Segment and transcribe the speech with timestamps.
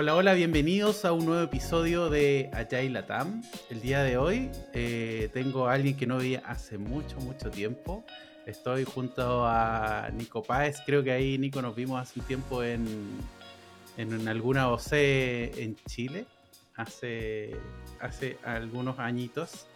[0.00, 3.42] Hola, hola, bienvenidos a un nuevo episodio de Agile Latam.
[3.68, 8.04] El día de hoy eh, tengo a alguien que no veía hace mucho, mucho tiempo.
[8.46, 10.76] Estoy junto a Nico Páez.
[10.86, 12.86] Creo que ahí, Nico, nos vimos hace un tiempo en,
[13.96, 16.26] en alguna OC en Chile,
[16.76, 17.56] hace,
[17.98, 19.66] hace algunos añitos.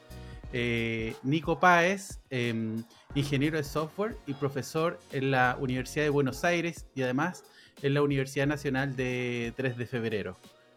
[0.52, 2.84] Eh, Nico Páez, em,
[3.16, 7.42] ingeniero de software y profesor en la Universidad de Buenos Aires y además
[7.80, 10.36] en la Universidad Nacional de 3 de Febrero.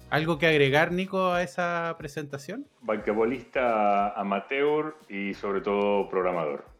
[0.10, 2.68] ¿Algo que agregar, Nico, a esa presentación?
[2.82, 6.76] Basquetbolista amateur y sobre todo programador.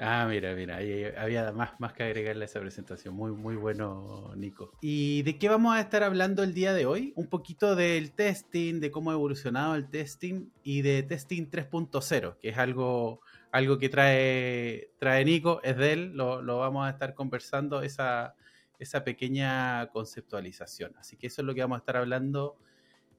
[0.00, 0.78] Ah, mira, mira,
[1.20, 3.14] había más, más que agregarle a esa presentación.
[3.14, 4.70] Muy, muy bueno, Nico.
[4.80, 7.12] ¿Y de qué vamos a estar hablando el día de hoy?
[7.16, 12.50] Un poquito del testing, de cómo ha evolucionado el testing y de testing 3.0, que
[12.50, 17.14] es algo, algo que trae, trae Nico, es de él, lo, lo vamos a estar
[17.14, 18.36] conversando, esa,
[18.78, 20.94] esa pequeña conceptualización.
[20.98, 22.56] Así que eso es lo que vamos a estar hablando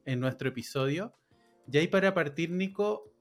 [0.06, 1.14] en nuestro episodio.
[1.72, 3.12] Y ahí para partir, Nico,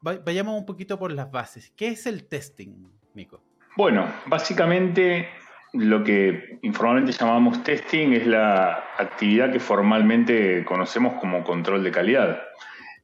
[0.00, 1.72] vayamos un poquito por las bases.
[1.76, 3.42] ¿Qué es el testing, Nico?
[3.76, 5.28] Bueno, básicamente
[5.72, 12.42] lo que informalmente llamamos testing es la actividad que formalmente conocemos como control de calidad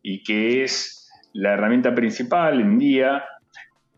[0.02, 3.24] y que es la herramienta principal en día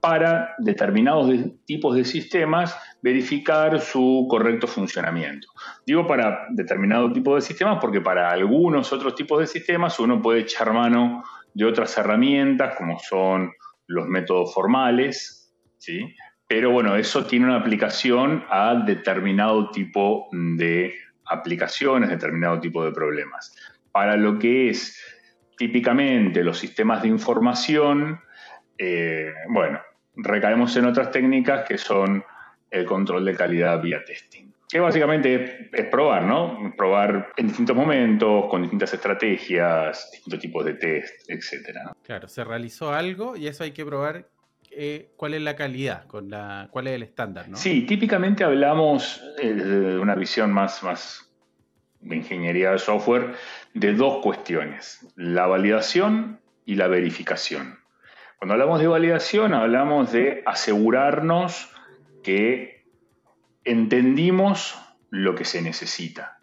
[0.01, 1.31] para determinados
[1.67, 5.48] tipos de sistemas verificar su correcto funcionamiento.
[5.87, 10.41] Digo para determinado tipo de sistemas porque para algunos otros tipos de sistemas uno puede
[10.41, 13.53] echar mano de otras herramientas como son
[13.87, 16.14] los métodos formales, ¿sí?
[16.51, 20.95] pero bueno, eso tiene una aplicación a determinado tipo de
[21.27, 23.55] aplicaciones, determinado tipo de problemas.
[23.92, 25.01] Para lo que es
[25.57, 28.20] típicamente los sistemas de información,
[28.79, 29.79] eh, bueno,
[30.16, 32.25] recaemos en otras técnicas que son
[32.70, 34.52] el control de calidad vía testing.
[34.68, 36.73] Que básicamente es, probar, ¿no?
[36.77, 41.90] Probar en distintos momentos, con distintas estrategias, distintos tipos de test, etc.
[42.05, 44.29] Claro, se realizó algo y eso hay que probar
[44.70, 47.56] eh, cuál es la calidad, con la, cuál es el estándar, ¿no?
[47.56, 51.29] Sí, típicamente hablamos eh, de una visión más, más
[52.01, 53.35] de ingeniería de software
[53.74, 57.80] de dos cuestiones, la validación y la verificación.
[58.40, 61.70] Cuando hablamos de validación, hablamos de asegurarnos
[62.23, 62.86] que
[63.64, 64.80] entendimos
[65.11, 66.39] lo que se necesita.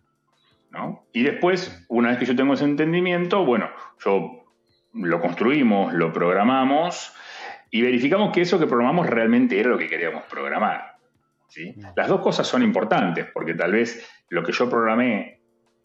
[1.12, 3.72] Y después, una vez que yo tengo ese entendimiento, bueno,
[4.06, 4.46] yo
[4.94, 7.16] lo construimos, lo programamos
[7.72, 10.98] y verificamos que eso que programamos realmente era lo que queríamos programar.
[11.96, 15.37] Las dos cosas son importantes, porque tal vez lo que yo programé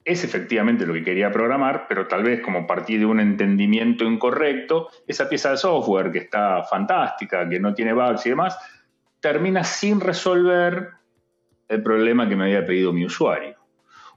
[0.05, 4.89] es efectivamente lo que quería programar, pero tal vez como partí de un entendimiento incorrecto,
[5.07, 8.59] esa pieza de software que está fantástica, que no tiene bugs y demás,
[9.21, 10.91] termina sin resolver
[11.69, 13.57] el problema que me había pedido mi usuario.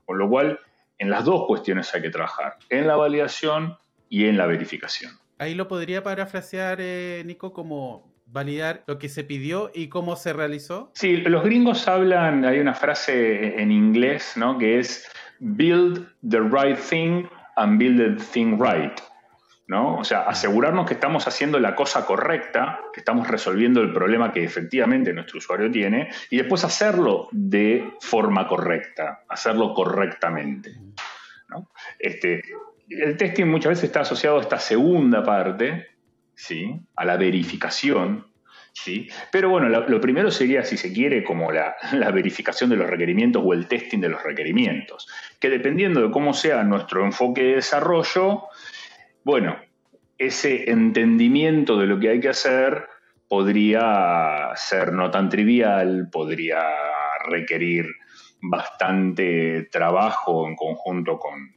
[0.06, 0.60] Con lo cual,
[0.98, 3.78] en las dos cuestiones hay que trabajar, en la validación
[4.10, 5.12] y en la verificación.
[5.38, 10.34] Ahí lo podría parafrasear, eh, Nico, como validar lo que se pidió y cómo se
[10.34, 10.92] realizó.
[10.96, 14.58] Sí, los gringos hablan, hay una frase en inglés, ¿no?
[14.58, 15.08] Que es
[15.40, 19.00] build the right thing and build the thing right.
[19.68, 19.98] ¿no?
[19.98, 24.44] O sea, asegurarnos que estamos haciendo la cosa correcta, que estamos resolviendo el problema que
[24.44, 30.72] efectivamente nuestro usuario tiene, y después hacerlo de forma correcta, hacerlo correctamente.
[31.98, 32.44] Este,
[32.90, 35.88] el testing muchas veces está asociado a esta segunda parte,
[36.36, 36.80] ¿sí?
[36.96, 38.28] a la verificación,
[38.76, 39.08] ¿sí?
[39.32, 41.76] Pero bueno, lo, primero sería, si se quiere, como la,
[42.14, 45.08] verificación de los requerimientos o el testing de los requerimientos,
[45.40, 48.44] que dependiendo de cómo sea nuestro enfoque de desarrollo,
[49.24, 49.58] bueno,
[50.18, 52.88] ese entendimiento de lo que hay que hacer
[53.28, 56.62] podría ser no tan trivial, podría
[57.28, 57.88] requerir
[58.42, 61.56] bastante trabajo en conjunto con,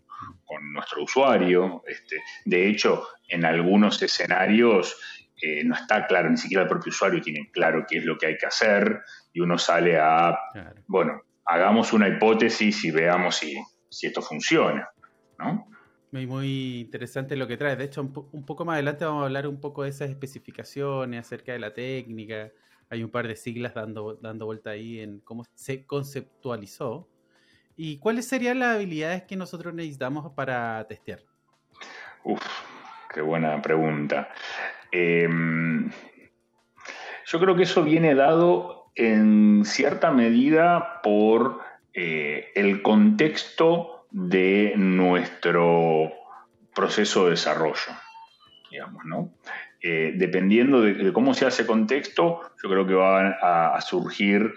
[0.72, 1.82] nuestro usuario.
[1.86, 4.96] Este, de hecho, en algunos escenarios
[5.64, 8.36] no está claro, ni siquiera el propio usuario tiene claro qué es lo que hay
[8.36, 9.02] que hacer
[9.32, 10.36] y uno sale a,
[10.86, 13.56] bueno, hagamos una hipótesis y veamos si,
[14.06, 14.88] esto funciona,
[15.38, 15.66] ¿no?
[16.12, 17.76] Muy, muy interesante lo que trae.
[17.76, 21.52] De hecho, un, poco más adelante vamos a hablar un poco de esas especificaciones acerca
[21.52, 22.50] de la técnica.
[22.90, 27.08] Hay un par de siglas dando, dando vuelta ahí en cómo se conceptualizó.
[27.76, 31.20] ¿Y cuáles serían las habilidades que nosotros necesitamos para testear?
[32.24, 32.42] Uf,
[33.12, 34.28] qué buena pregunta.
[34.90, 35.90] Em,
[37.26, 41.60] yo creo que eso viene dado en cierta medida por
[41.92, 46.12] eh, el contexto de nuestro
[46.74, 47.92] proceso de desarrollo,
[48.70, 49.34] digamos, ¿no?
[49.80, 54.54] Eh, dependiendo de, cómo sea ese contexto, yo creo que van a, surgir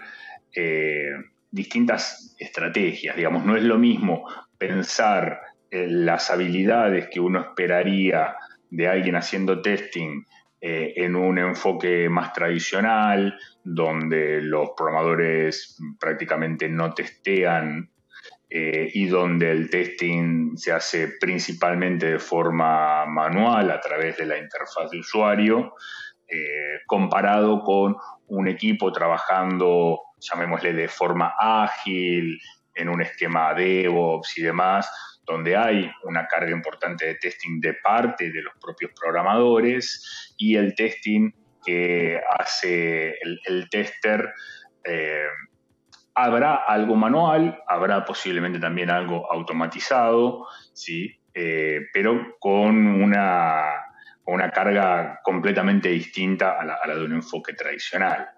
[0.54, 1.10] eh,
[1.50, 4.26] distintas estrategias, digamos, no es lo mismo
[4.58, 5.40] pensar
[5.70, 8.36] las habilidades que uno esperaría
[8.72, 10.24] de alguien haciendo testing
[10.60, 17.90] eh, en un enfoque más tradicional, donde los programadores prácticamente no testean
[18.48, 24.38] eh, y donde el testing se hace principalmente de forma manual a través de la
[24.38, 25.74] interfaz de usuario,
[26.26, 27.96] eh, comparado con
[28.28, 32.38] un equipo trabajando, llamémosle, de forma ágil,
[32.74, 38.30] en un esquema DevOps y demás, donde hay una carga importante de testing de parte
[38.30, 41.30] de los propios programadores y el testing
[41.64, 44.32] que hace el, tester.
[44.84, 45.26] Eh,
[46.14, 51.18] habrá algo manual, habrá posiblemente también algo automatizado, ¿sí?
[51.34, 53.64] Eh, pero con una,
[54.26, 58.28] una, carga completamente distinta a la, de un enfoque tradicional.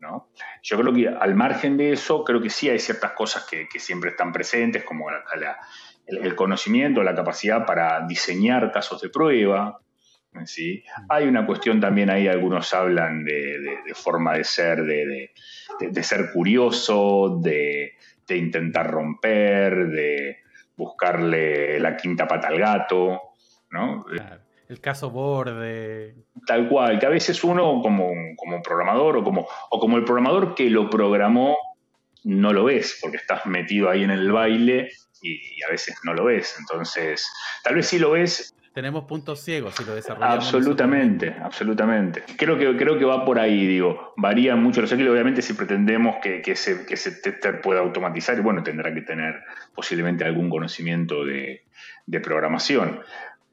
[0.00, 0.30] ¿no?
[0.62, 4.10] Yo creo que al margen de eso, creo que sí hay ciertas cosas que, siempre
[4.10, 5.58] están presentes, como la,
[6.10, 9.80] el, conocimiento, la capacidad para diseñar casos de prueba.
[10.44, 10.84] ¿sí?
[11.08, 17.92] Hay una cuestión también ahí, algunos hablan de, forma de ser, de, ser curioso, de,
[18.28, 20.38] intentar romper, de
[20.76, 23.20] buscarle la quinta pata al gato.
[23.70, 24.04] ¿no?
[24.68, 26.14] El caso borde.
[26.46, 30.54] Tal cual, que a veces uno como, como programador o como, o como el programador
[30.54, 31.56] que lo programó
[32.24, 34.90] no lo ves porque estás metido ahí en el baile
[35.22, 36.56] y, a veces no lo ves.
[36.58, 37.26] Entonces,
[37.62, 38.54] tal vez sí lo ves.
[38.72, 40.44] Tenemos puntos ciegos si lo desarrollamos.
[40.44, 42.22] Absolutamente, absolutamente.
[42.36, 44.14] Creo que, creo que va por ahí, digo.
[44.16, 48.40] Varía mucho los ciclos, obviamente, si pretendemos que, que, ese, que ese tester pueda automatizar,
[48.42, 49.42] bueno, tendrá que tener
[49.74, 51.64] posiblemente algún conocimiento de,
[52.06, 53.00] de programación.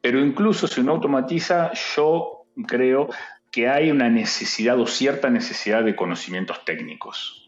[0.01, 3.09] Pero incluso si uno automatiza, yo creo
[3.51, 7.46] que hay una necesidad o cierta necesidad de conocimientos técnicos.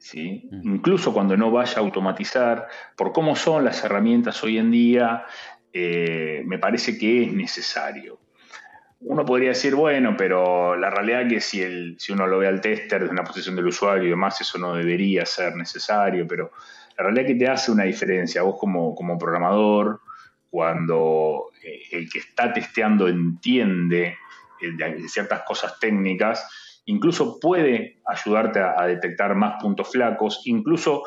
[0.00, 0.48] ¿Sí?
[0.64, 2.66] Incluso cuando no vaya a automatizar,
[2.96, 5.26] por cómo son las herramientas hoy en día,
[5.72, 8.18] eh, me parece que es necesario.
[9.00, 12.48] Uno podría decir, bueno, pero la realidad es que si, el, si uno lo ve
[12.48, 16.50] al tester desde una posición del usuario y demás, eso no debería ser necesario, pero
[16.96, 18.42] la realidad es que te hace una diferencia.
[18.42, 20.00] Vos como, como programador,
[20.48, 24.16] cuando eh, el que está testeando entiende
[24.60, 31.02] eh, de ciertas cosas técnicas, incluso puede ayudarte a, detectar más puntos flacos, incluso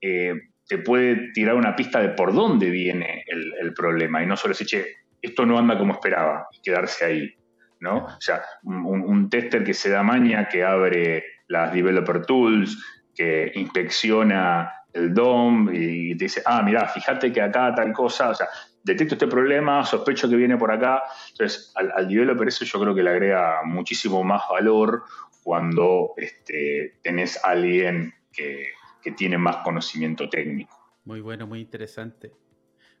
[0.00, 0.34] eh,
[0.66, 4.66] te puede tirar una pista de por dónde viene el, problema y no solo decir,
[4.66, 4.86] che,
[5.22, 7.34] esto no anda como esperaba y quedarse ahí.
[7.80, 8.06] ¿no?
[8.06, 12.76] O sea, un, tester que se da maña, que abre las developer tools,
[13.14, 18.34] que inspecciona el DOM y te dice, ah, mira, fíjate que acá tal cosa, o
[18.34, 18.48] sea,
[18.82, 21.04] detecto este problema, sospecho que viene por acá.
[21.30, 25.04] Entonces, al, al developer eso yo creo que le agrega muchísimo más valor
[25.42, 28.68] cuando este, tenés a alguien que,
[29.16, 30.78] tiene más conocimiento técnico.
[31.06, 32.30] Muy bueno, muy interesante.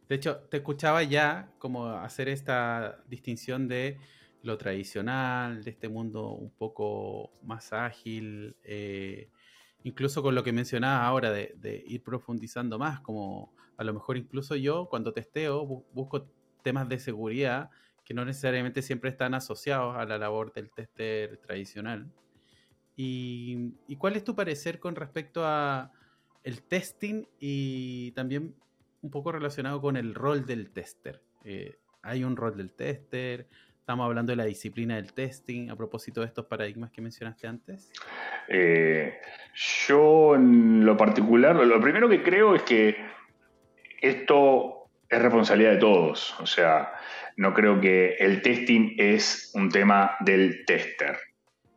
[0.08, 3.98] De hecho, te escuchaba ya como hacer esta distinción de
[4.42, 9.28] lo tradicional, de este mundo un poco más ágil, eh,
[9.82, 14.16] incluso con lo que mencionabas ahora de, de, ir profundizando más, como a lo mejor
[14.16, 16.26] incluso yo cuando testeo busco
[16.62, 17.68] temas de seguridad
[18.08, 22.10] que no necesariamente siempre están asociados a la labor del tester tradicional.
[23.00, 25.92] Y, cuál es tu parecer con respecto a
[26.42, 28.56] el testing y también
[29.02, 31.22] un poco relacionado con el rol del tester?
[31.44, 33.46] Eh, hay un rol del tester,
[33.78, 37.92] estamos hablando de la disciplina del testing a propósito de estos paradigmas que mencionaste antes.
[38.48, 39.20] Eh,
[39.76, 42.96] yo en lo particular, lo primero que creo es que
[44.00, 46.94] esto es responsabilidad de todos, o sea,
[47.36, 51.27] no creo que el testing es un tema del tester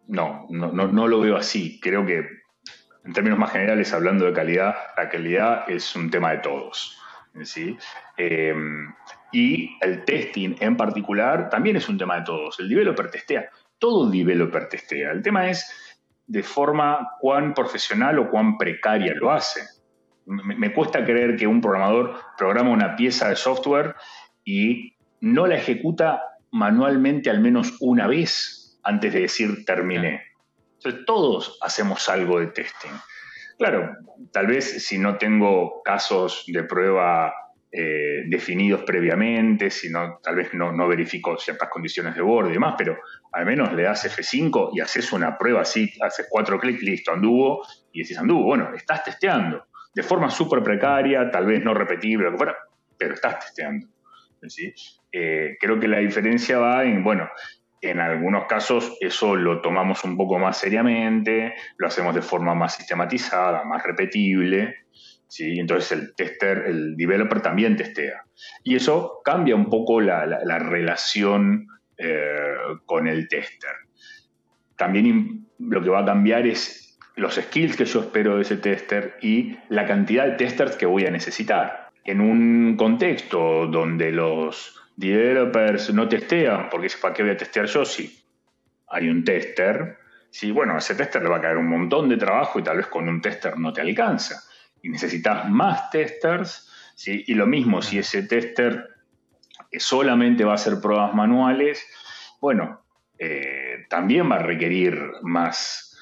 [0.07, 1.79] no, no, no, lo veo así.
[1.79, 2.25] Creo que,
[3.05, 6.97] en términos más generales, hablando de calidad, la calidad es un tema de todos.
[7.43, 7.77] ¿sí?
[8.17, 8.53] Eh,
[9.31, 12.59] y el testing en particular también es un tema de todos.
[12.59, 15.11] El developer testea, todo el developer testea.
[15.11, 19.61] El tema es de forma cuán profesional o cuán precaria lo hace.
[20.25, 23.95] Me cuesta creer que un programador programa una pieza de software
[24.45, 30.23] y no la ejecuta manualmente al menos una vez antes de decir terminé.
[30.75, 32.91] Entonces, todos hacemos algo de testing.
[33.57, 33.95] Claro,
[34.31, 37.33] tal vez si no tengo casos de prueba
[37.71, 42.53] eh, definidos previamente, si no, tal vez no, no, verifico ciertas condiciones de borde y
[42.53, 42.97] demás, pero
[43.31, 47.65] al menos le das F5 y haces una prueba así, haces cuatro clics, listo, anduvo,
[47.93, 52.29] y decís anduvo, bueno, estás testeando de forma súper precaria, tal vez no repetible,
[52.97, 53.87] pero estás testeando.
[54.47, 54.73] ¿sí?
[55.11, 57.29] Eh, creo que la diferencia va en, bueno,
[57.81, 62.75] En algunos casos eso lo tomamos un poco más seriamente, lo hacemos de forma más
[62.75, 64.85] sistematizada, más repetible,
[65.27, 65.59] ¿sí?
[65.59, 68.23] entonces el tester, el developer también testea.
[68.63, 73.71] Y eso cambia un poco la, relación eh, con el tester.
[74.75, 79.17] También lo que va a cambiar es los skills que yo espero de ese tester
[79.21, 81.89] y la cantidad de testers que voy a necesitar.
[82.03, 87.83] En un contexto donde los developers no testean, porque ¿para qué voy a testear yo
[87.83, 88.23] si
[88.87, 89.97] hay un tester?
[90.29, 92.87] Sí, bueno, ese tester le va a caer un montón de trabajo y tal vez
[92.87, 94.43] con un tester no te alcanza.
[94.81, 97.23] Y necesitas más testers, ¿sí?
[97.27, 98.87] y lo mismo si ese tester
[99.77, 101.85] solamente va a hacer pruebas manuales,
[102.39, 102.81] bueno,
[103.17, 105.97] eh, también va a requerir más,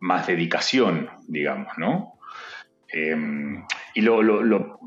[0.00, 2.18] más dedicación, digamos, ¿no?
[2.92, 3.16] Eh,
[3.94, 4.78] y lo, lo,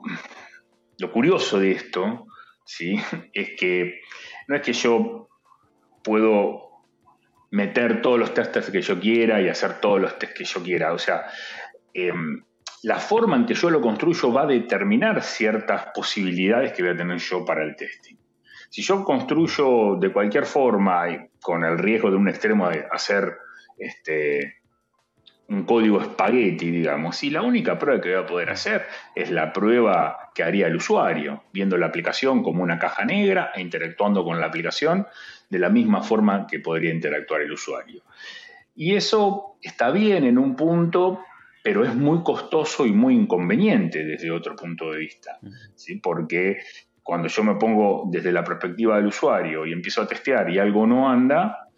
[1.11, 2.27] curioso de esto
[2.65, 2.97] ¿sí?
[3.33, 4.01] es que
[4.47, 5.29] no es que yo
[6.03, 6.65] puedo
[7.51, 10.93] meter todos los testes que yo quiera y hacer todos los tests que yo quiera.
[10.93, 11.25] O sea,
[11.93, 12.43] em,
[12.83, 16.97] la forma en que yo lo construyo va a determinar ciertas posibilidades que voy a
[16.97, 18.17] tener yo para el testing.
[18.69, 23.37] Si yo construyo de cualquier forma y con el riesgo de un extremo de hacer
[23.77, 24.57] este,
[25.47, 29.53] un código espagueti, digamos, y la única prueba que voy a poder hacer es la
[29.53, 34.39] prueba que haría el usuario, viendo la aplicación como una caja negra e interactuando con
[34.39, 35.05] la aplicación
[35.49, 38.01] de la misma forma que podría interactuar el usuario.
[38.75, 41.23] Y eso está bien en un punto,
[41.63, 45.39] pero es muy costoso y muy inconveniente desde otro punto de vista,
[45.75, 45.97] ¿sí?
[45.97, 46.57] porque
[47.01, 50.87] cuando yo me pongo desde la perspectiva del usuario y empiezo a testear y algo
[50.87, 51.69] no anda,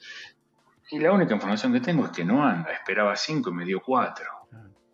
[0.90, 3.82] y la única información que tengo es que no anda, esperaba 5 y me dio
[3.82, 4.26] 4.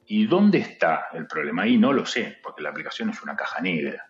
[0.05, 1.63] ¿Y dónde está el problema?
[1.63, 4.09] Ahí no lo sé, porque la aplicación es una caja negra.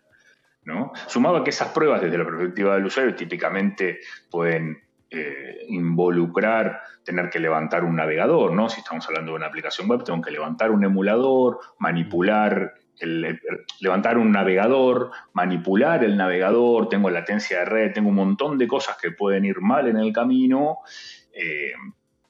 [0.66, 0.94] ¿no?
[1.08, 4.00] Sumado a que esas pruebas desde la perspectiva del usuario típicamente
[4.32, 8.70] pueden eh, involucrar tener que levantar un navegador, ¿no?
[8.70, 12.74] Si estamos hablando de una aplicación web, tengo que levantar un emulador, manipular,
[13.80, 18.98] levantar un navegador, manipular el navegador, tengo latencia de red, tengo un montón de cosas
[18.98, 20.80] que pueden ir mal en el camino
[21.34, 21.74] eh,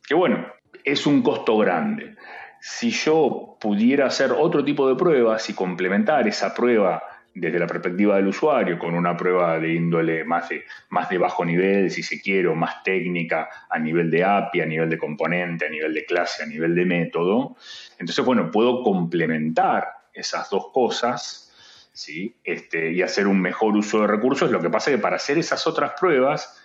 [0.08, 0.48] que bueno,
[0.84, 2.16] es un costo grande.
[2.60, 7.04] Si yo pudiera hacer otro tipo de pruebas y complementar esa prueba
[7.36, 11.44] desde la perspectiva del usuario, con una prueba de índole más de, más de bajo
[11.44, 15.70] nivel, si se quiere, más técnica, a nivel de API, a nivel de componente, a
[15.70, 17.56] nivel de clase, a nivel de método.
[17.98, 21.52] Entonces, bueno, puedo complementar esas dos cosas
[21.92, 22.36] ¿sí?
[22.44, 24.52] este, y hacer un mejor uso de recursos.
[24.52, 26.62] Lo que pasa es que para hacer esas otras pruebas,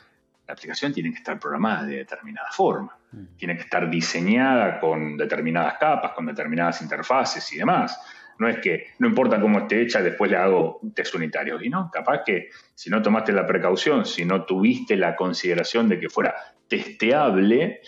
[0.49, 3.37] la aplicación tiene que estar programada de determinada forma, mm.
[3.37, 8.01] tiene que estar diseñada con determinadas capas, con determinadas interfaces y demás.
[8.39, 11.63] No es que no importa cómo esté hecha, después le hago test unitarios.
[11.63, 16.01] Y no, capaz que si no tomaste la precaución, si no tuviste la consideración de
[16.01, 16.35] que fuera
[16.67, 17.81] testeable,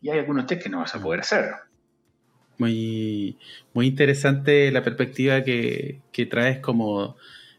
[0.00, 1.50] y hay algunos test que no vas a poder hacer.
[2.58, 3.36] Muy,
[3.74, 7.16] muy interesante la perspectiva que, que traes como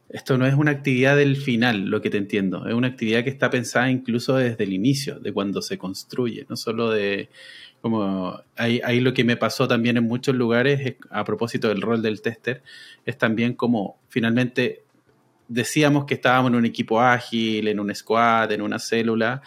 [0.10, 2.66] esto no es una actividad del final, lo que te entiendo.
[2.68, 6.56] Es una actividad que está pensada incluso desde el inicio, de cuando se construye, no
[6.56, 7.30] solo de
[7.82, 12.02] como ahí, ahí lo que me pasó también en muchos lugares a propósito del rol
[12.02, 12.64] del tester
[13.06, 14.84] es también como finalmente
[15.48, 19.42] decíamos que estábamos en un equipo ágil, en un squad, en una célula,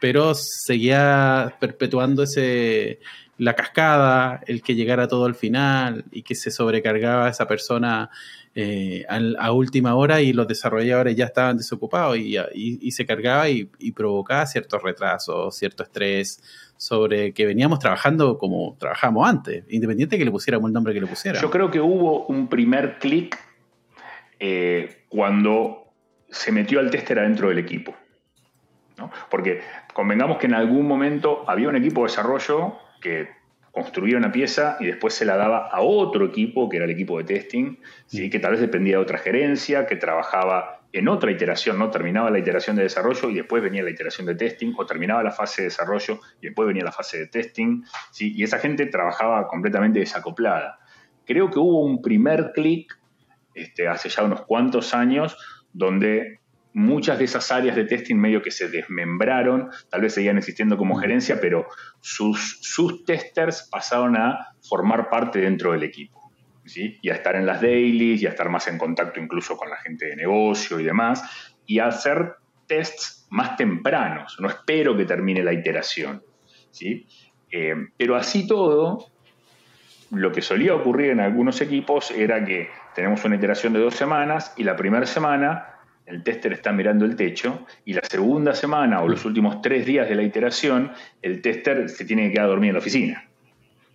[0.00, 3.00] pero seguía perpetuando ese
[3.36, 8.10] la cascada, el que llegara todo al final y que se sobrecargaba esa persona
[8.56, 14.46] eh, a, última hora y los desarrolladores ya estaban desocupados y, se cargaba y, provocaba
[14.46, 16.40] ciertos retrasos, cierto estrés
[16.76, 21.00] sobre que veníamos trabajando como trabajamos antes, independiente de que le pusiéramos el nombre que
[21.00, 21.40] le pusiera.
[21.40, 23.36] Yo creo que hubo un primer clic
[24.38, 25.92] eh, cuando
[26.28, 27.94] se metió al tester adentro del equipo.
[29.30, 33.28] Porque convengamos que en algún momento había un equipo de desarrollo que
[33.74, 37.18] construía una pieza y después se la daba a otro equipo, que era el equipo
[37.18, 37.76] de testing,
[38.06, 38.30] ¿sí?
[38.30, 41.90] que tal vez dependía de otra gerencia, que trabajaba en otra iteración, ¿no?
[41.90, 45.32] Terminaba la iteración de desarrollo y después venía la iteración de testing, o terminaba la
[45.32, 48.32] fase de desarrollo y después venía la fase de testing, ¿sí?
[48.36, 50.78] y esa gente trabajaba completamente desacoplada.
[51.26, 52.96] Creo que hubo un primer clic
[53.54, 55.36] este, hace ya unos cuantos años
[55.72, 56.38] donde
[56.74, 60.96] muchas de esas áreas de testing medio que se desmembraron, tal vez seguían existiendo como
[60.96, 61.66] gerencia, pero
[62.00, 66.32] sus, sus testers pasaron a formar parte dentro del equipo.
[66.66, 66.98] ¿sí?
[67.00, 69.76] Y a estar en las dailies, y a estar más en contacto incluso con la
[69.76, 71.22] gente de negocio y demás,
[71.64, 72.34] y a hacer
[72.66, 74.36] tests más tempranos.
[74.40, 76.22] No espero que termine la iteración.
[76.72, 77.06] ¿sí?
[77.52, 79.12] Eh, pero así todo,
[80.10, 84.52] lo que solía ocurrir en algunos equipos era que tenemos una iteración de dos semanas
[84.56, 85.73] y la primera semana
[86.06, 90.08] el tester está mirando el techo y la segunda semana o los últimos tres días
[90.08, 90.92] de la iteración,
[91.22, 93.28] el tester se tiene que quedar dormido en la oficina.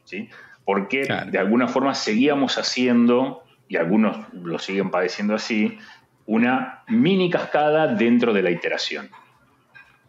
[0.06, 0.30] ¿sí?
[0.66, 5.78] Porque de alguna forma seguíamos haciendo, y algunos lo siguen padeciendo así,
[6.26, 9.10] una mini cascada dentro de la iteración.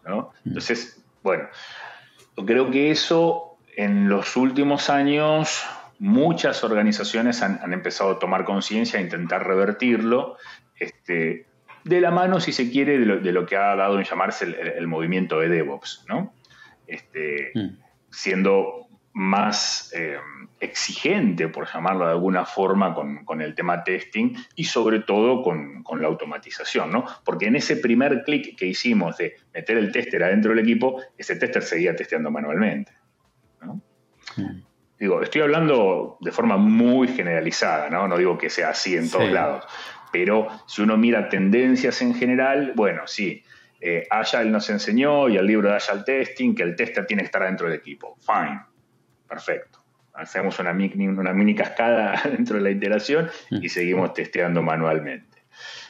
[0.04, 0.49] Mm.
[0.49, 1.45] Entonces, bueno,
[2.35, 5.64] creo que eso en los últimos años
[5.99, 10.37] muchas organizaciones han, empezado a tomar conciencia, a intentar revertirlo,
[10.78, 11.47] este,
[11.84, 15.40] de la mano, si se quiere, de lo, que ha dado en llamarse el, movimiento
[15.40, 16.34] de DevOps, ¿no?
[16.87, 17.68] Este, mm.
[18.10, 20.18] Siendo más eh,
[20.60, 26.08] exigente, por llamarlo de alguna forma, con, el tema testing y sobre todo con, la
[26.08, 27.04] automatización, ¿no?
[27.25, 31.37] Porque en ese primer clic que hicimos de meter el tester adentro del equipo, ese
[31.37, 32.92] tester seguía testeando manualmente,
[33.62, 33.80] ¿no?
[34.37, 34.62] Mm.
[35.00, 38.06] Digo, estoy hablando de forma muy generalizada, ¿no?
[38.06, 39.64] No digo que sea así en todos lados.
[40.12, 43.42] Pero si uno mira tendencias en general, bueno, sí.
[43.80, 47.26] Eh, Agile nos enseñó y el libro de Agile Testing que el tester tiene que
[47.26, 48.16] estar dentro del equipo.
[48.20, 48.60] Fine.
[49.28, 49.82] Perfecto.
[50.14, 53.70] Hacemos una mini, una mini cascada dentro de la iteración y mm.
[53.70, 55.38] seguimos testeando manualmente.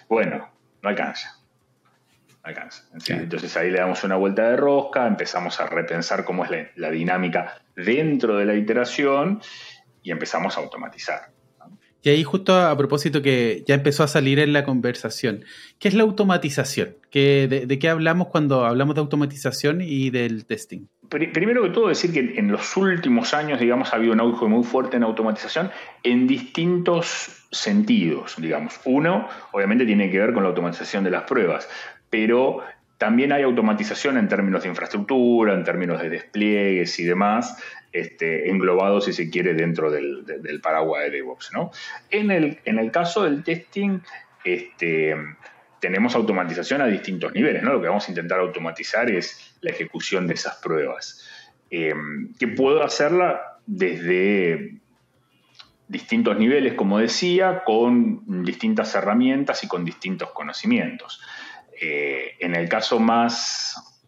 [0.09, 0.51] Bueno,
[0.83, 1.41] no alcanza
[2.43, 2.85] alcanza.
[3.09, 7.61] Entonces ahí le damos una vuelta de rosca, empezamos a repensar cómo es la, dinámica
[7.77, 9.41] dentro de la iteración
[10.03, 11.31] y empezamos a automatizar.
[12.03, 15.45] Y ahí justo a propósito que ya empezó a salir en la conversación,
[15.79, 16.97] ¿qué es la automatización?
[17.13, 20.87] de, de, qué hablamos cuando hablamos de automatización y del testing?
[21.09, 24.63] Primero que todo decir que en los últimos años, digamos, ha habido un auge muy
[24.63, 25.71] fuerte en automatización
[26.05, 28.81] en distintos sentidos, digamos.
[28.85, 31.69] Uno, obviamente, tiene que ver con la automatización de las pruebas,
[32.11, 32.63] pero
[32.97, 37.57] también hay automatización en términos de infraestructura, en términos de despliegues y demás,
[37.93, 41.53] este, englobados, si se quiere, dentro del, paraguas de DevOps.
[41.53, 41.71] ¿no?
[42.11, 44.01] En, el, en el caso del testing,
[44.45, 45.17] este,
[45.81, 47.63] tenemos automatización a distintos niveles.
[47.63, 47.73] ¿no?
[47.73, 51.27] Lo que vamos a intentar automatizar es la ejecución de esas pruebas.
[51.71, 51.95] Eh,
[52.39, 54.81] que puedo hacerla desde
[55.91, 61.21] distintos niveles, como decía, con distintas herramientas y con distintos conocimientos.
[61.81, 64.03] Eh, en el caso más,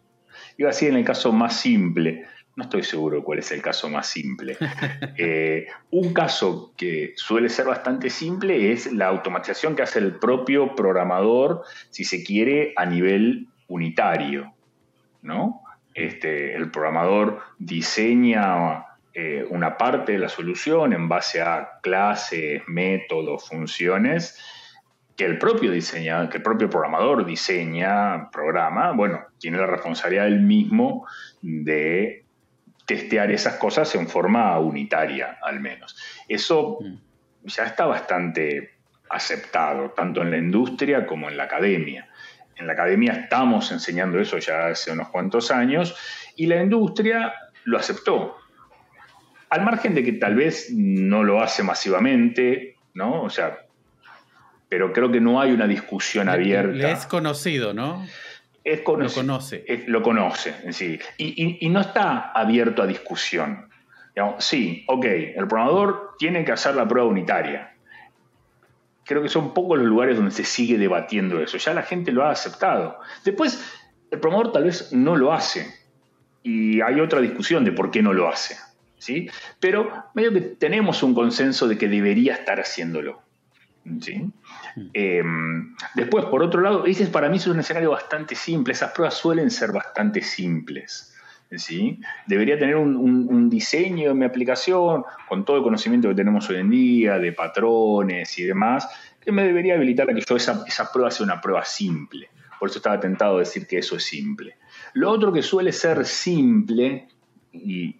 [0.57, 3.89] iba a decir en el caso más simple, no estoy seguro cuál es el caso
[3.89, 4.57] más simple.
[5.17, 10.75] Eh, un caso que suele ser bastante simple es la automatización que hace el propio
[10.75, 14.53] programador, si se quiere, a nivel unitario.
[15.21, 15.61] ¿no?
[15.93, 23.47] Este, el programador diseña eh, una parte de la solución en base a clases, métodos,
[23.47, 24.39] funciones,
[25.15, 30.41] que el propio diseñador, que el propio programador diseña, programa, bueno, tiene la responsabilidad él
[30.41, 31.05] mismo
[31.43, 32.22] de
[32.85, 35.95] testear esas cosas en forma unitaria, al menos.
[36.27, 36.95] Eso mm.
[37.45, 38.73] ya está bastante
[39.09, 42.09] aceptado, tanto en la industria como en la academia.
[42.55, 45.95] En la academia estamos enseñando eso ya hace unos cuantos años
[46.35, 48.37] y la industria lo aceptó.
[49.49, 53.23] Al margen de que tal vez no lo hace masivamente, ¿no?
[53.23, 53.65] O sea,
[54.67, 56.89] pero creo que no hay una discusión abierta.
[56.91, 58.03] es conocido, ¿no?
[58.63, 59.65] Es lo conoce.
[59.87, 60.99] lo conoce, sí.
[61.17, 63.69] Y, no está abierto a discusión.
[64.39, 67.75] sí, ok, el programador tiene que hacer la prueba unitaria.
[69.05, 71.57] Creo que son pocos los lugares donde se sigue debatiendo eso.
[71.57, 72.99] Ya la gente lo ha aceptado.
[73.25, 73.61] Después,
[74.11, 75.67] el programador tal vez no lo hace.
[76.41, 78.55] Y hay otra discusión de por qué no lo hace.
[79.03, 79.29] ¿sí?
[79.59, 83.22] Pero medio que tenemos un consenso de que debería estar haciéndolo.
[84.01, 84.29] ¿Sí?
[84.93, 88.73] Em, después, por otro lado, ese para mí es un escenario bastante simple.
[88.73, 91.13] Esas pruebas suelen ser bastante simples.
[91.57, 91.99] ¿sí?
[92.25, 96.69] Debería tener un, diseño de mi aplicación con todo el conocimiento que tenemos hoy en
[96.69, 98.87] día, de patrones y demás,
[99.19, 102.29] que me debería habilitar a que yo esa, esa prueba sea una prueba simple.
[102.59, 104.55] Por eso estaba tentado a decir que eso es simple.
[104.93, 107.07] Lo otro que suele ser simple,
[107.51, 107.97] y,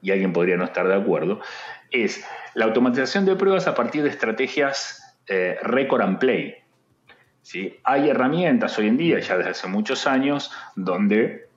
[0.00, 1.40] y alguien podría no estar de acuerdo,
[1.94, 6.56] es la automatización de pruebas a partir de estrategias eh, record and play.
[7.42, 7.78] ¿sí?
[7.84, 11.48] Hay herramientas hoy en día, ya desde hace muchos años, donde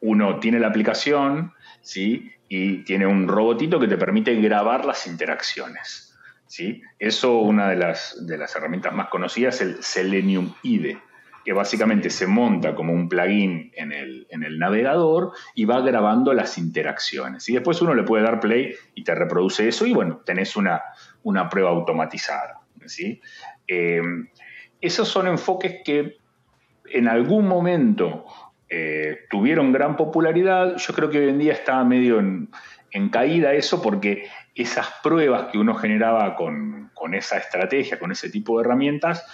[0.00, 1.52] uno tiene la aplicación
[1.82, 2.32] ¿sí?
[2.48, 6.16] y tiene un robotito que te permite grabar las interacciones.
[6.46, 6.82] ¿sí?
[6.98, 11.00] Eso, una de las, de las herramientas más conocidas, es el Selenium IDE
[11.46, 16.34] que básicamente se monta como un plugin en el, en el, navegador y va grabando
[16.34, 17.48] las interacciones.
[17.48, 20.82] Y después uno le puede dar play y te reproduce eso y bueno, tenés una,
[21.22, 22.62] una prueba automatizada.
[22.86, 23.20] ¿sí?
[23.68, 24.02] Eh,
[24.80, 26.16] esos son enfoques que
[26.86, 28.24] en algún momento
[28.68, 30.78] eh, tuvieron gran popularidad.
[30.78, 32.50] Yo creo que hoy en día está medio en,
[33.12, 38.64] caída eso porque esas pruebas que uno generaba con, esa estrategia, con ese tipo de
[38.64, 39.24] herramientas,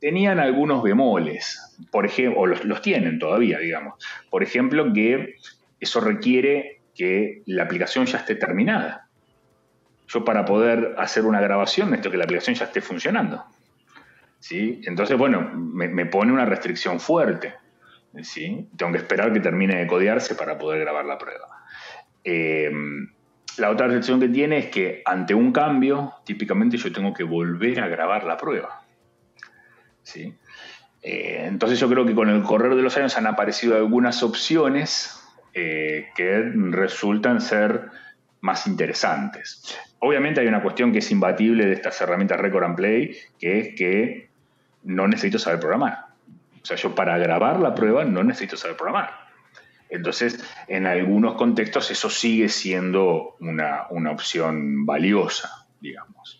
[0.00, 3.94] tenían algunos bemoles, por ejemplo, o los, tienen todavía, digamos.
[4.30, 5.36] Por ejemplo, que
[5.80, 9.08] eso requiere que la aplicación ya esté terminada.
[10.08, 13.44] Yo para poder hacer una grabación necesito que la aplicación ya esté funcionando.
[14.38, 14.80] ¿sí?
[14.84, 17.54] Entonces, bueno, me, pone una restricción fuerte.
[18.22, 18.68] ¿sí?
[18.76, 21.46] Tengo que esperar que termine de codearse para poder grabar la prueba.
[22.24, 22.70] Eh,
[23.58, 27.80] la otra restricción que tiene es que ante un cambio, típicamente yo tengo que volver
[27.80, 28.82] a grabar la prueba.
[30.08, 30.34] ¿Sí?
[31.02, 35.22] Eh, entonces yo creo que con el correr de los años han aparecido algunas opciones
[35.54, 36.40] eh, que
[36.70, 37.90] resultan ser
[38.40, 39.76] más interesantes.
[40.00, 43.74] Obviamente hay una cuestión que es imbatible de estas herramientas Record and Play, que es
[43.76, 44.28] que
[44.84, 46.06] no necesito saber programar.
[46.62, 49.10] O sea, yo para grabar la prueba no necesito saber programar.
[49.90, 56.37] Entonces, en algunos contextos eso sigue siendo una, una opción valiosa, digamos.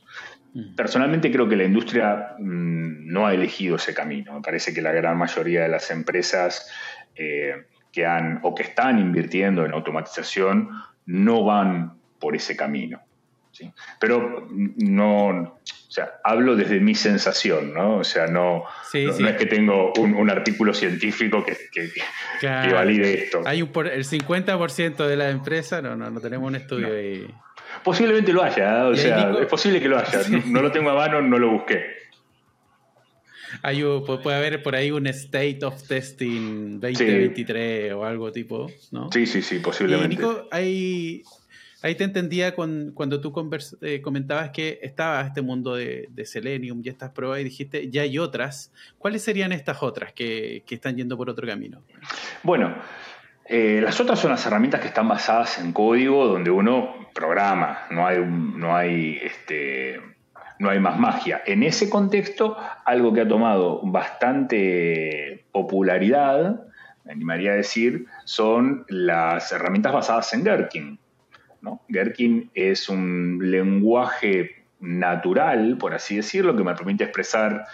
[0.59, 0.75] Mm.
[0.75, 4.35] Personalmente creo que la industria mm, no ha elegido ese camino.
[4.35, 6.71] Me parece que la gran mayoría de las empresas
[7.15, 10.71] eh, que han o que están invirtiendo en automatización
[11.07, 13.01] no van por ese camino.
[13.99, 17.97] Pero no, o sea, hablo desde mi sensación, ¿no?
[17.97, 21.57] O sea, no, no, es que tengo un, artículo científico que,
[22.73, 23.43] valide esto.
[23.45, 27.27] Hay un el 50% de la empresa, no, no, no tenemos un estudio ahí.
[27.85, 28.83] Posiblemente lo haya, ¿eh?
[28.83, 30.21] o sea, es posible que lo haya.
[30.47, 31.99] No, lo tengo a mano, no lo busqué.
[33.63, 39.11] Hay, puede haber por ahí un State of Testing 2023 o algo tipo, ¿no?
[39.11, 40.15] Sí, sí, sí, posiblemente.
[40.15, 41.23] Y Nico, hay,
[41.83, 43.33] ahí te entendía cuando tú
[43.81, 48.19] eh, comentabas que estaba este mundo de, Selenium y estas pruebas y dijiste, ya hay
[48.19, 48.73] otras.
[48.99, 51.83] ¿Cuáles serían estas otras que, están yendo por otro camino?
[52.43, 52.77] Bueno,
[53.49, 58.07] eh, las otras son las herramientas que están basadas en código donde uno programa, no
[58.07, 60.01] hay, no hay, este,
[60.59, 61.43] no hay más magia.
[61.47, 66.61] En ese contexto, algo que ha tomado bastante popularidad,
[67.05, 70.99] me animaría a decir, son las herramientas basadas en Gherkin.
[71.89, 77.65] Gherkin es un lenguaje natural, por así decirlo, que me permite expresar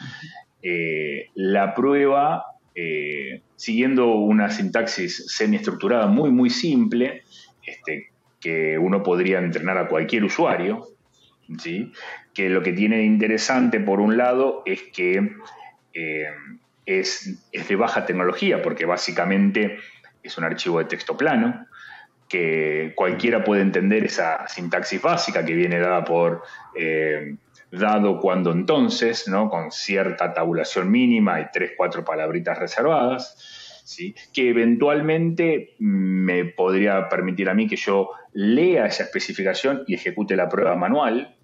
[0.63, 7.23] eh, la prueba eh, siguiendo una sintaxis semiestructurada muy, muy simple,
[7.67, 8.11] este,
[8.41, 10.87] que uno podría entrenar a cualquier usuario,
[11.59, 11.93] ¿sí?
[12.35, 15.37] que lo que tiene de interesante, por un lado, es que
[15.95, 16.27] eh,
[16.85, 19.79] es, es, de baja tecnología, porque básicamente
[20.23, 21.67] es un archivo de texto plano,
[22.29, 26.43] que cualquiera puede entender esa sintaxis básica que viene dada por
[26.75, 27.37] eh,
[27.79, 29.49] dado cuando entonces, ¿no?
[29.49, 34.15] con cierta tabulación mínima y tres, cuatro palabritas reservadas, ¿sí?
[34.33, 40.49] que eventualmente me podría permitir a mí que yo lea esa especificación y ejecute la
[40.49, 41.37] prueba manual,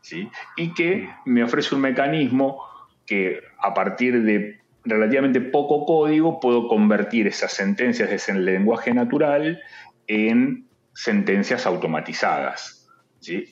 [0.00, 0.28] ¿sí?
[0.56, 2.62] y que me ofrece un mecanismo
[3.06, 9.60] que a partir de relativamente poco código puedo convertir esas sentencias ese lenguaje natural
[10.06, 12.77] en sentencias automatizadas.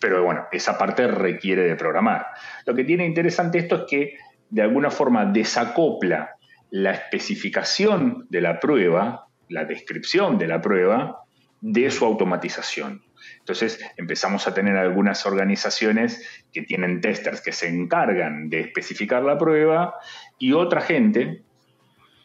[0.00, 2.26] Pero bueno, esa parte requiere de programar.
[2.64, 4.16] Lo que tiene interesante esto es que
[4.50, 6.36] de alguna forma desacopla
[6.70, 11.24] la especificación de la prueba, la descripción de la prueba,
[11.60, 13.02] de su automatización.
[13.38, 19.38] Entonces empezamos a tener algunas organizaciones que tienen testers que se encargan de especificar la
[19.38, 19.94] prueba
[20.38, 21.42] y otra gente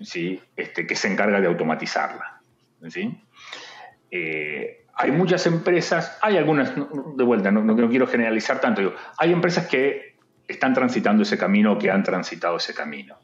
[0.01, 0.41] ¿sí?
[0.55, 2.41] este, que se encarga de automatizarla.
[2.89, 3.17] ¿sí?
[4.09, 10.15] Eh, hay muchas empresas, hay algunas, de vuelta, no, quiero generalizar tanto, hay empresas que
[10.47, 13.17] están transitando ese camino o que han transitado ese camino.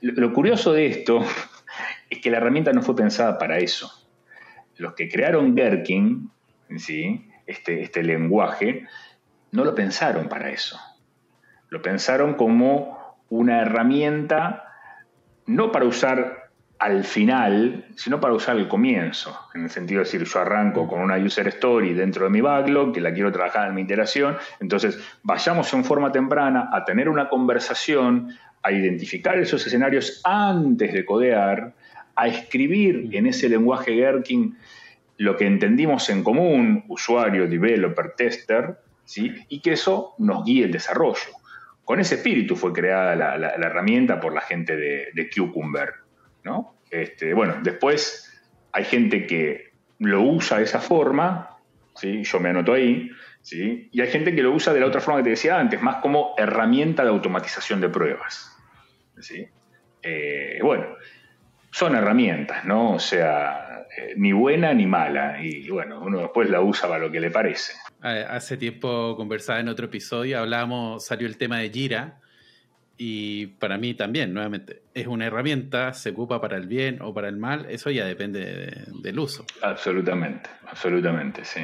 [0.00, 1.24] Lo, curioso de esto
[2.10, 3.90] es que la herramienta no fue pensada para eso.
[4.76, 6.30] Los que crearon Gherkin,
[6.76, 7.30] ¿sí?
[7.46, 8.86] este, este lenguaje,
[9.52, 10.78] no lo pensaron para eso.
[11.68, 14.64] Lo pensaron como una herramienta
[15.46, 16.43] no para usar
[16.84, 19.34] al final, sino para usar el comienzo.
[19.54, 22.92] En el sentido de decir, yo arranco con una user story dentro de mi backlog,
[22.92, 24.36] que la quiero trabajar en mi iteración.
[24.60, 31.06] Entonces, vayamos en forma temprana a tener una conversación, a identificar esos escenarios antes de
[31.06, 31.72] codear,
[32.16, 34.54] a escribir en ese lenguaje Gherkin
[35.16, 39.32] lo que entendimos en común, usuario, developer, tester, ¿sí?
[39.48, 41.32] y que eso nos guíe el desarrollo.
[41.82, 46.03] Con ese espíritu fue creada la, herramienta por la gente de, de Cucumber.
[46.44, 46.76] ¿No?
[46.90, 48.30] Este, bueno, después
[48.72, 51.58] hay gente que lo usa de esa forma,
[51.96, 52.22] ¿sí?
[52.22, 53.10] yo me anoto ahí,
[53.42, 53.88] ¿sí?
[53.90, 55.96] y hay gente que lo usa de la otra forma que te decía antes, más
[55.96, 58.56] como herramienta de automatización de pruebas.
[59.20, 59.46] ¿sí?
[60.02, 60.86] Eh, bueno,
[61.70, 62.92] son herramientas, ¿no?
[62.92, 67.10] O sea, eh, ni buena ni mala, y bueno, uno después la usa para lo
[67.10, 67.72] que le parece.
[68.00, 72.20] Hace tiempo conversaba en otro episodio, hablábamos, salió el tema de Jira,
[72.96, 77.28] Y para mí también, nuevamente, es una herramienta, se ocupa para el bien o para
[77.28, 79.44] el mal, eso ya depende del uso.
[79.62, 81.60] Absolutamente, absolutamente, sí.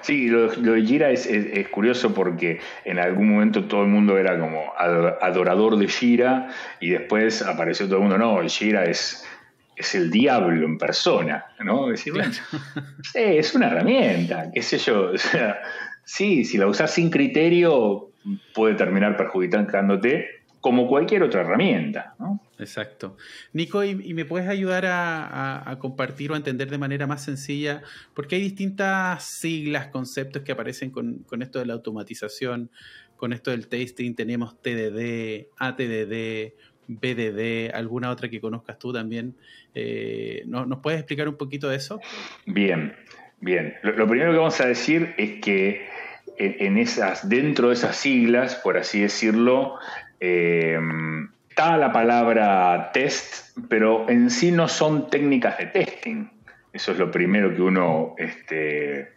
[0.00, 1.28] Sí, lo, de Jira es,
[1.70, 6.48] curioso porque en algún momento todo el mundo era como adorador de Jira
[6.80, 9.26] y después apareció todo el mundo, no, Jira es,
[9.76, 11.88] es el diablo en persona, ¿no?
[11.88, 12.32] Decir, bueno,
[13.14, 15.10] es una herramienta, qué sé yo.
[15.12, 15.60] O sea,
[16.04, 18.10] sí, si la usas sin criterio
[18.54, 22.14] puede terminar perjudicándote como cualquier otra herramienta.
[22.18, 22.40] ¿no?
[22.58, 23.16] Exacto.
[23.52, 27.82] Nico, ¿y, me puedes ayudar a, compartir o a entender de manera más sencilla?
[28.14, 32.70] Porque hay distintas siglas, conceptos que aparecen con, esto de la automatización,
[33.16, 34.14] con esto del testing.
[34.14, 36.54] Tenemos TDD, ATDD,
[36.88, 39.36] BDD, alguna otra que conozcas tú también.
[39.74, 42.00] Eh, ¿Nos puedes explicar un poquito de eso?
[42.46, 42.96] Bien,
[43.40, 43.74] bien.
[43.82, 45.86] Lo, primero que vamos a decir es que
[46.38, 49.78] en esas, dentro de esas siglas, por así decirlo,
[50.20, 50.78] eh,
[51.48, 56.30] está la palabra test, pero en sí no son técnicas de testing.
[56.72, 59.12] Eso es lo primero que uno este,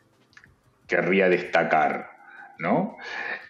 [0.87, 2.11] querría destacar.
[2.61, 2.97] ¿no?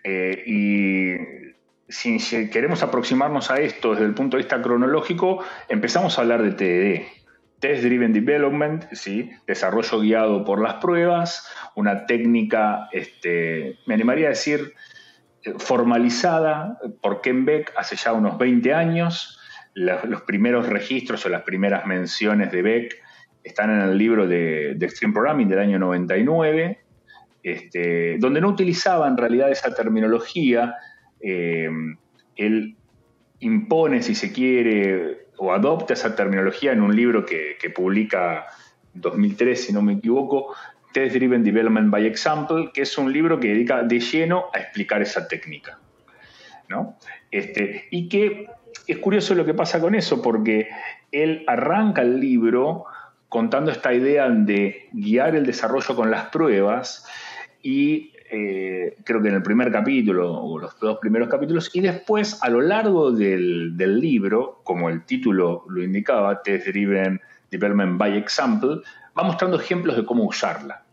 [0.04, 1.52] Eh, y
[1.92, 6.52] si queremos aproximarnos a esto desde el punto de vista cronológico, empezamos a hablar de
[6.52, 7.22] TDD.
[7.60, 9.30] Test Driven Development, ¿sí?
[9.46, 14.74] desarrollo guiado por las pruebas, una técnica, este, me animaría a decir,
[15.58, 19.38] formalizada por Ken Beck hace ya unos 20 años.
[19.74, 23.02] los primeros registros o las primeras menciones de Beck
[23.44, 26.80] están en el libro de, Extreme Programming del año 99,
[27.44, 30.76] este, donde no utilizaba en realidad esa terminología.
[31.22, 31.70] Eh,
[32.36, 32.76] él
[33.40, 38.46] impone, si se quiere, o adopta esa terminología en un libro que, que publica
[38.94, 40.54] en 2003, si no me equivoco,
[40.92, 45.02] Test Driven Development by Example, que es un libro que dedica de lleno a explicar
[45.02, 45.80] esa técnica.
[46.70, 46.98] ¿no?
[47.30, 48.48] Este, y que
[48.88, 50.70] es curioso lo que pasa con eso, porque
[51.12, 52.86] él arranca el libro
[53.30, 57.08] contando esta idea de guiar el desarrollo con las pruebas
[57.62, 62.42] y eh, creo que en el primer capítulo o los dos primeros capítulos y después
[62.42, 68.18] a lo largo del, del libro, como el título lo indicaba, Test Driven Development by
[68.18, 68.82] Example,
[69.18, 70.84] va mostrando ejemplos de cómo usarla.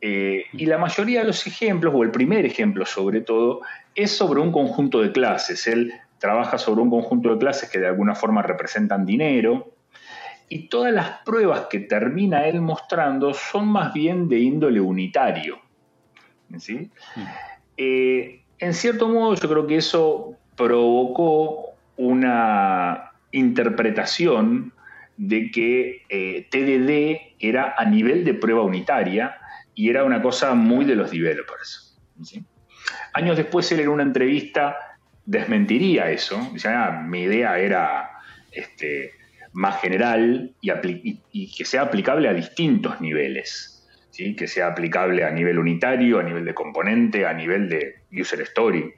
[0.00, 3.60] Eh, y la mayoría de los ejemplos, o el primer ejemplo sobre todo,
[3.94, 5.66] es sobre un conjunto de clases.
[5.66, 9.72] Él trabaja sobre un conjunto de clases que de alguna forma representan dinero,
[10.52, 15.58] y todas las pruebas que termina él mostrando son más bien de índole unitario.
[17.78, 24.74] Eh, en cierto modo yo creo que eso provocó una interpretación
[25.16, 29.36] de que eh, TDD era a nivel de prueba unitaria
[29.74, 31.98] y era una cosa muy de los developers.
[33.14, 34.76] Años después él en una entrevista
[35.24, 38.10] desmentiría eso, ah, mi idea era
[38.50, 39.12] este,
[39.52, 46.18] más general y, que sea aplicable a distintos niveles, que sea aplicable a nivel unitario,
[46.18, 48.92] a nivel de componente, a nivel de user story,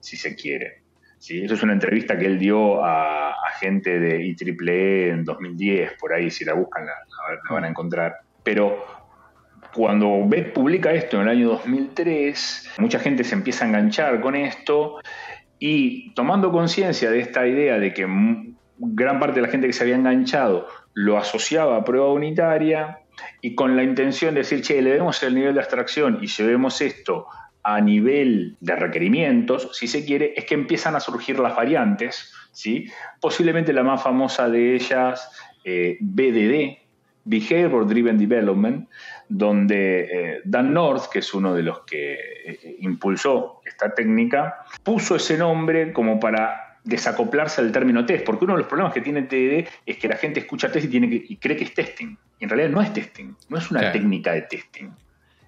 [0.00, 0.82] si se quiere.
[1.18, 1.42] ¿Sí?
[1.44, 6.30] Eso es una entrevista que él dio a, gente de IEEE en 2010, por ahí
[6.30, 6.94] si la buscan la,
[7.50, 8.18] van a encontrar.
[8.44, 8.84] Pero
[9.74, 14.36] cuando Beck publica esto en el año 2003, mucha gente se empieza a enganchar con
[14.36, 15.00] esto
[15.58, 18.06] y tomando conciencia de esta idea de que
[18.78, 23.00] gran parte de la gente que se había enganchado lo asociaba a prueba unitaria
[23.40, 26.80] y con la intención de decir, che, le demos el nivel de abstracción y llevemos
[26.80, 27.26] esto
[27.62, 32.90] a nivel de requerimientos, si se quiere, es que empiezan a surgir las variantes, ¿sí?
[33.20, 35.30] posiblemente la más famosa de ellas,
[35.64, 36.78] eh, BDD,
[37.24, 38.88] Behavior Driven Development,
[39.28, 45.16] donde eh, Dan North, que es uno de los que eh, impulsó esta técnica, puso
[45.16, 49.22] ese nombre como para desacoplarse al término test, porque uno de los problemas que tiene
[49.22, 52.16] TDD es que la gente escucha test y, tiene y cree que es testing.
[52.38, 54.88] Y en realidad no es testing, no es una técnica de testing.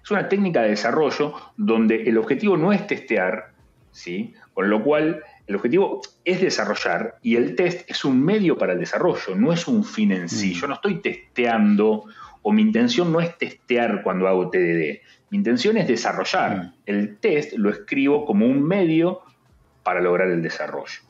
[0.03, 3.51] Es una técnica de desarrollo donde el objetivo no es testear,
[3.91, 4.33] ¿sí?
[4.53, 8.79] con lo cual el objetivo es desarrollar y el test es un medio para el
[8.79, 10.51] desarrollo, no es un fin en sí.
[10.51, 10.53] Mm.
[10.53, 12.05] Yo no estoy testeando
[12.41, 15.01] o mi intención no es testear cuando hago TDD.
[15.29, 16.57] Mi intención es desarrollar.
[16.57, 16.73] Mm.
[16.85, 19.21] El test lo escribo como un medio
[19.83, 21.01] para lograr el desarrollo.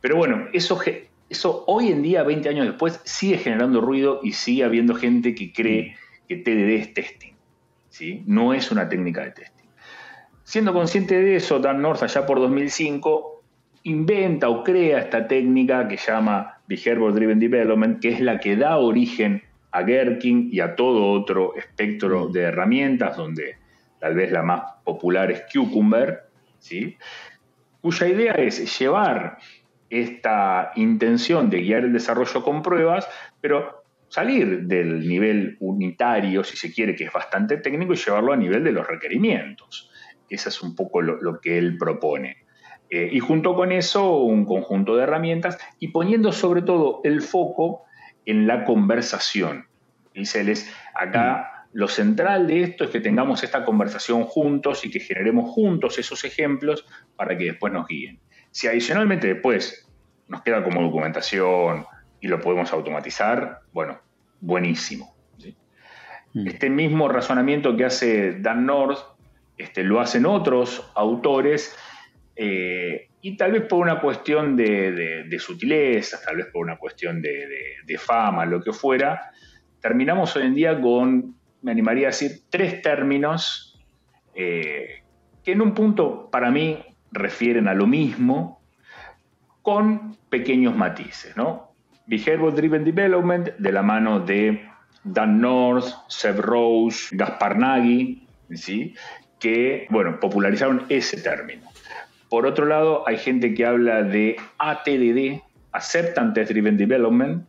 [0.00, 0.80] Pero bueno, eso,
[1.28, 5.52] eso hoy en día, 20 años después, sigue generando ruido y sigue habiendo gente que
[5.52, 6.26] cree mm.
[6.28, 7.31] que TDD es testing.
[8.26, 9.68] No es una técnica de testing.
[10.44, 13.42] Siendo consciente de eso, Dan North allá por 2005
[13.84, 18.78] inventa o crea esta técnica que llama Behavior Driven Development, que es la que da
[18.78, 23.56] origen a Gherkin y a todo otro espectro de herramientas, donde
[23.98, 26.24] tal vez la más popular es Cucumber,
[27.80, 29.38] cuya idea es llevar
[29.90, 33.08] esta intención de guiar el desarrollo con pruebas,
[33.40, 33.81] pero
[34.12, 38.62] salir del nivel unitario, si se quiere, que es bastante técnico, y llevarlo a nivel
[38.62, 39.90] de los requerimientos.
[40.28, 42.44] Ese es un poco lo, que él propone.
[42.90, 47.84] Eh, y junto con eso, un conjunto de herramientas y poniendo sobre todo el foco
[48.26, 49.66] en la conversación.
[50.14, 55.00] Dice es acá lo central de esto es que tengamos esta conversación juntos y que
[55.00, 56.84] generemos juntos esos ejemplos
[57.16, 58.20] para que después nos guíen.
[58.50, 59.88] Si adicionalmente después
[60.28, 61.86] nos queda como documentación
[62.22, 64.00] y lo podemos automatizar, bueno,
[64.40, 65.14] buenísimo.
[66.32, 66.46] Mm.
[66.46, 69.00] Este mismo razonamiento que hace Dan North
[69.58, 71.76] este, lo hacen otros autores
[72.36, 77.98] eh, y tal vez por una cuestión de, sutileza, tal vez por una cuestión de,
[77.98, 79.32] fama, lo que fuera,
[79.80, 83.80] terminamos hoy en día con, me animaría a decir, tres términos
[84.34, 85.02] eh,
[85.44, 88.62] que en un punto para mí refieren a lo mismo,
[89.60, 91.71] con pequeños matices, ¿no?
[92.06, 94.62] Behavior Driven Development, de la mano de
[95.04, 98.94] Dan North, Seb Rose, Gaspar Nagy, ¿sí?
[99.42, 101.62] que, bueno, popularizaron ese término.
[102.28, 107.44] Por otro lado, hay gente que habla de ATDD, Acceptance Driven Development,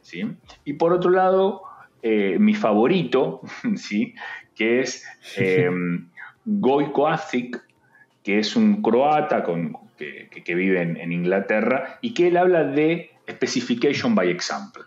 [0.00, 0.22] ¿sí?
[0.64, 1.62] Y por otro lado,
[2.02, 3.40] eh, mi favorito,
[3.76, 4.14] ¿sí?
[4.54, 5.04] Que es
[5.36, 5.68] eh,
[6.44, 7.08] Gojko
[8.22, 9.44] que es un croata
[9.96, 14.82] que, vive en, Inglaterra y que él habla de specification by example,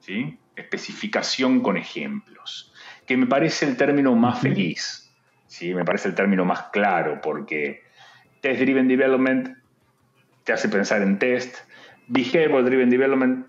[0.00, 0.38] ¿sí?
[0.56, 2.72] especificación con ejemplos,
[3.06, 5.12] que me parece el término más feliz,
[5.46, 5.74] ¿sí?
[5.74, 7.82] me parece el término más claro, porque
[8.40, 9.58] test driven development
[10.44, 11.56] te hace pensar en test,
[12.06, 13.46] behavior driven development,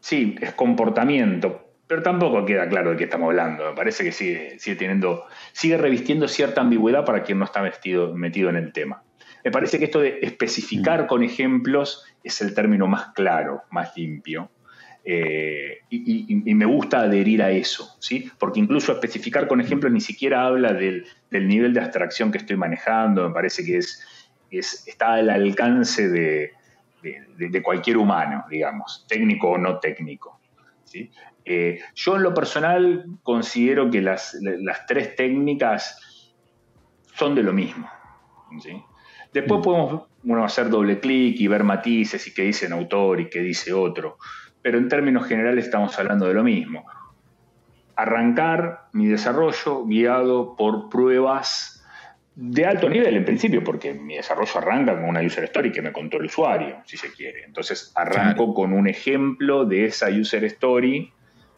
[0.00, 3.70] sí, es comportamiento, pero tampoco queda claro de qué estamos hablando.
[3.70, 8.50] Me parece que sigue, sigue, teniendo, sigue revistiendo cierta ambigüedad para quien no está metido
[8.50, 9.02] en el tema.
[9.46, 11.06] Me parece que esto de especificar mm.
[11.06, 14.50] con ejemplos es el término más claro, más limpio.
[15.04, 18.28] Eh, y, me gusta adherir a eso, ¿sí?
[18.40, 23.28] porque incluso especificar con ejemplos ni siquiera habla del, nivel de abstracción que estoy manejando,
[23.28, 24.04] me parece que es,
[24.50, 26.52] está al alcance de,
[27.62, 30.40] cualquier humano, digamos, técnico o no técnico.
[30.82, 31.08] ¿sí?
[31.44, 36.34] Eh, yo en lo personal considero que las, las tres técnicas
[37.14, 37.88] son de lo mismo.
[38.60, 38.82] ¿sí?
[39.36, 39.64] Después mm.
[39.64, 43.40] podemos bueno, hacer doble clic y ver matices y qué dice un autor y qué
[43.40, 44.16] dice otro,
[44.62, 46.86] pero en términos generales estamos hablando de lo mismo.
[47.96, 51.84] Arrancar mi desarrollo guiado por pruebas
[52.34, 55.92] de alto nivel en principio, porque mi desarrollo arranca con una user story que me
[55.92, 57.44] contó el usuario, si se quiere.
[57.44, 61.12] Entonces arranco con un ejemplo de esa user story,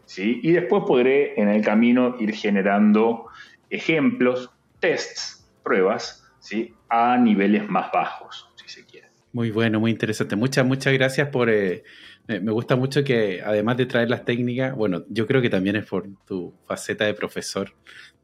[0.04, 0.40] ¿sí?
[0.42, 3.26] y después podré en el camino ir generando
[3.70, 6.74] ejemplos, tests, pruebas, ¿sí?
[6.88, 9.08] a niveles más bajos, si se quiere.
[9.32, 10.36] Muy bueno, muy interesante.
[10.36, 11.50] Muchas, muchas gracias por...
[11.50, 11.84] Eh,
[12.26, 15.86] me gusta mucho que además de traer las técnicas, bueno, yo creo que también es
[15.86, 17.72] por tu faceta de profesor.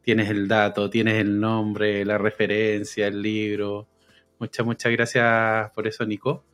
[0.01, 3.87] Tienes el dato, tienes el nombre, la referencia, el libro.
[4.37, 6.45] Muchas, muchas gracias por eso, Nico.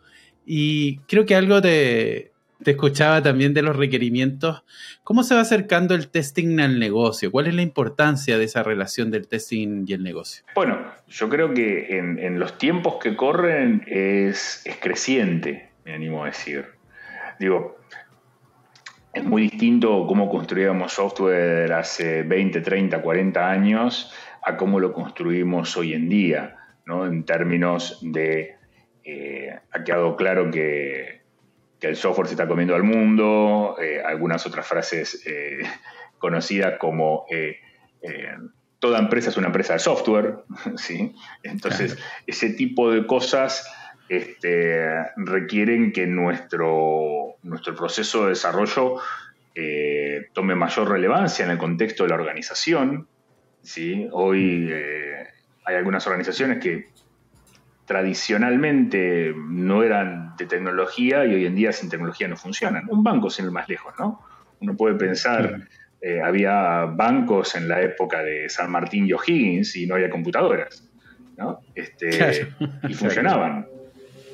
[0.45, 2.30] Y creo que algo de,
[2.63, 4.63] te escuchaba también de los requerimientos.
[5.03, 7.31] ¿Cómo se va acercando el testing al negocio?
[7.31, 10.43] ¿Cuál es la importancia de esa relación del testing y el negocio?
[10.55, 16.65] Bueno, yo creo que en, los tiempos que corren es, creciente, me animo a decir.
[17.39, 17.77] Digo,
[19.13, 25.75] es muy distinto cómo construíamos software hace 20, 30, 40 años a cómo lo construimos
[25.77, 27.05] hoy en día, ¿no?
[27.05, 28.55] En términos de,
[29.03, 31.20] eh, ha quedado claro que
[31.81, 35.63] que el software se está comiendo al mundo, eh, algunas otras frases eh,
[36.19, 37.57] conocidas como eh,
[38.79, 40.35] toda empresa es una empresa de software,
[40.75, 41.13] ¿sí?
[41.41, 43.67] Entonces, ese tipo de cosas
[44.09, 44.85] este,
[45.17, 48.97] requieren que nuestro, nuestro proceso de desarrollo
[50.33, 53.07] tome mayor relevancia en el contexto de la organización.
[53.61, 54.07] ¿sí?
[54.11, 54.71] Hoy
[55.65, 56.89] hay algunas organizaciones que
[57.91, 62.87] tradicionalmente no eran de tecnología y hoy en día sin tecnología no funcionan.
[62.89, 64.21] Un banco sin ir más lejos, ¿no?
[64.61, 65.67] Uno puede pensar,
[65.99, 70.89] eh, había bancos en la época de San Martín y O'Higgins y no había computadoras,
[71.37, 71.59] ¿no?
[71.75, 72.47] Este,
[72.87, 73.67] Y funcionaban.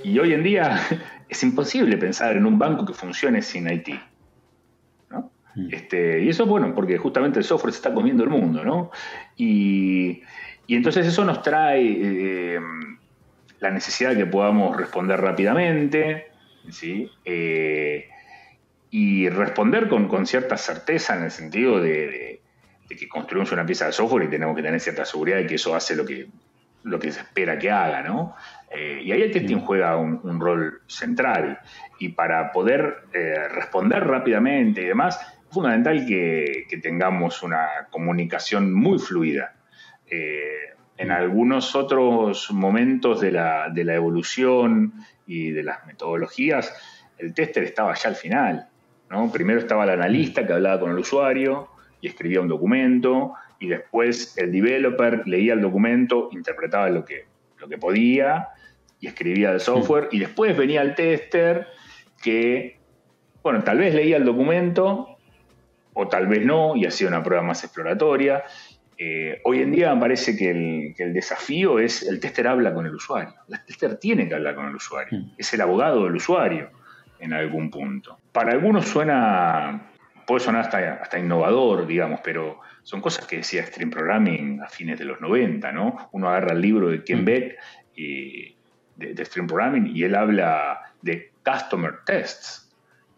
[0.03, 0.79] Y hoy en día
[1.27, 3.89] es imposible pensar en un banco que funcione sin IT.
[5.09, 5.31] ¿no?
[5.55, 5.69] Mm.
[5.71, 8.91] Este, y eso es bueno, porque justamente el software se está comiendo el mundo, ¿no?
[9.35, 10.21] Y,
[10.67, 12.59] entonces eso nos trae eh,
[13.59, 16.27] la necesidad de que podamos responder rápidamente,
[16.69, 17.11] ¿sí?
[17.25, 18.09] Eh,
[18.89, 22.41] y responder con, cierta certeza en el sentido de,
[22.87, 25.75] que construimos una pieza de software y tenemos que tener cierta seguridad de que eso
[25.75, 26.27] hace lo que,
[26.83, 28.35] lo que se espera que haga, ¿no?
[28.71, 31.59] Eh, y ahí el testing juega un, rol central.
[31.99, 38.99] Y para poder eh, responder rápidamente y demás, es fundamental que, tengamos una comunicación muy
[38.99, 39.55] fluida.
[40.09, 40.66] Eh,
[40.97, 44.93] en algunos otros momentos de la, de la, evolución
[45.25, 46.73] y de las metodologías,
[47.17, 48.67] el tester estaba ya al final.
[49.09, 49.31] ¿no?
[49.31, 51.69] Primero estaba el analista que hablaba con el usuario
[52.01, 57.25] y escribía un documento, y después el developer leía el documento, interpretaba lo que,
[57.57, 58.49] lo que podía
[58.99, 61.67] y escribía el software, y después venía el tester
[62.21, 62.79] que,
[63.43, 65.17] bueno, tal vez leía el documento
[65.93, 68.43] o tal vez no, y hacía una prueba más exploratoria.
[68.99, 70.49] Eh, hoy en día me parece que
[70.97, 73.35] el, desafío es el tester habla con el usuario.
[73.47, 75.25] El tester tiene que hablar con el usuario.
[75.37, 76.71] Es el abogado del usuario
[77.19, 78.17] en algún punto.
[78.31, 79.91] Para algunos suena,
[80.25, 84.97] puede sonar hasta, hasta innovador, digamos, pero son cosas que decía Stream Programming a fines
[84.97, 86.09] de los 90, ¿no?
[86.13, 87.25] Uno agarra el libro de Ken mm.
[87.25, 87.57] Beck
[87.95, 88.55] y,
[88.95, 92.73] de, Stream Programming y él habla de Customer Tests.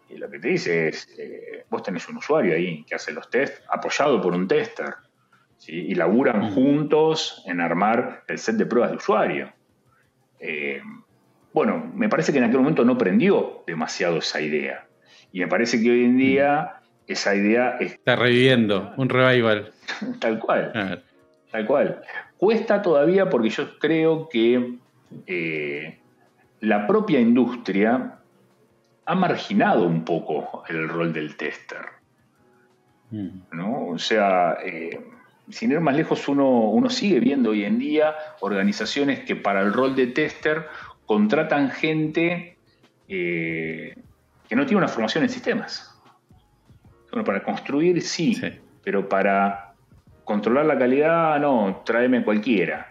[0.08, 3.30] Y lo que te dice es, eh, vos tenés un usuario ahí que hace los
[3.30, 4.94] tests apoyado por un tester.
[5.66, 6.54] Y laburan mm.
[6.54, 9.52] juntos en armar el set de pruebas de usuario.
[10.40, 10.80] Eh,
[11.52, 14.86] bueno, me parece que en aquel momento no prendió demasiado esa idea.
[15.32, 19.72] Y me parece que hoy en día esa idea está reviviendo, un revival.
[20.20, 21.02] Tal cual.
[21.50, 22.02] Tal cual.
[22.36, 24.76] Cuesta todavía porque yo creo que
[25.26, 25.98] eh,
[26.60, 28.18] la propia industria
[29.04, 32.00] ha marginado un poco el rol del tester.
[33.10, 33.28] Mm.
[33.52, 33.86] ¿no?
[33.88, 35.00] O sea, eh,
[35.50, 39.72] sin ir más lejos, uno, uno sigue viendo hoy en día organizaciones que para el
[39.72, 40.66] rol de tester
[41.06, 42.56] contratan gente
[43.08, 43.94] eh,
[44.48, 45.94] que no tiene una formación en sistemas.
[47.10, 48.40] Bueno, para construir sí,
[48.84, 49.74] pero para
[50.24, 52.86] controlar la calidad, no, tráeme cualquiera.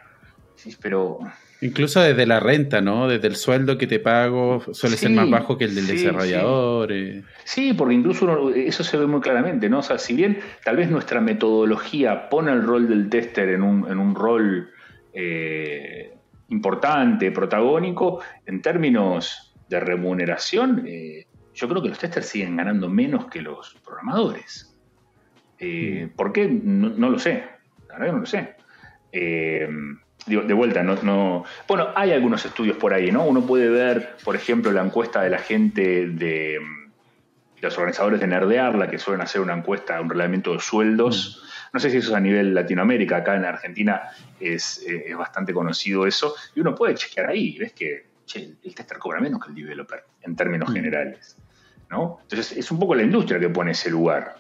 [0.82, 1.20] pero
[1.62, 3.08] Incluso desde la renta, ¿no?
[3.10, 6.92] Desde el sueldo que te pago suele ser más bajo que el del desarrollador.
[6.94, 7.24] Eh.
[7.44, 7.74] Sí.
[7.74, 9.80] porque incluso eso se ve muy claramente, ¿no?
[9.80, 13.92] O sea, si bien tal vez nuestra metodología pone el rol del tester en un,
[13.92, 14.70] en un rol
[15.14, 16.14] eh,
[16.48, 23.26] importante, protagónico, en términos de remuneración, eh, yo creo que los testers siguen ganando menos
[23.26, 24.74] que los programadores.
[25.58, 26.16] Eh, mm.
[26.16, 26.48] ¿Por qué?
[26.48, 27.44] No, lo sé.
[27.90, 28.56] La verdad que no lo sé.
[30.30, 33.26] Eh, de vuelta, no, Bueno, hay algunos estudios por ahí, ¿no?
[33.26, 36.60] Uno puede ver, por ejemplo, la encuesta de la gente de,
[37.62, 41.44] los organizadores de Nerdearla, que suelen hacer una encuesta, un reglamento de sueldos.
[41.44, 41.50] Mm.
[41.74, 44.02] No sé si eso es a nivel Latinoamérica, acá en Argentina
[44.40, 46.34] es, es bastante conocido eso.
[46.56, 50.36] Y uno puede chequear ahí, ves que el tester cobra menos que el developer, en
[50.36, 50.74] términos mm.
[50.74, 51.38] generales.
[51.92, 54.36] Entonces es un poco la industria que pone ese lugar.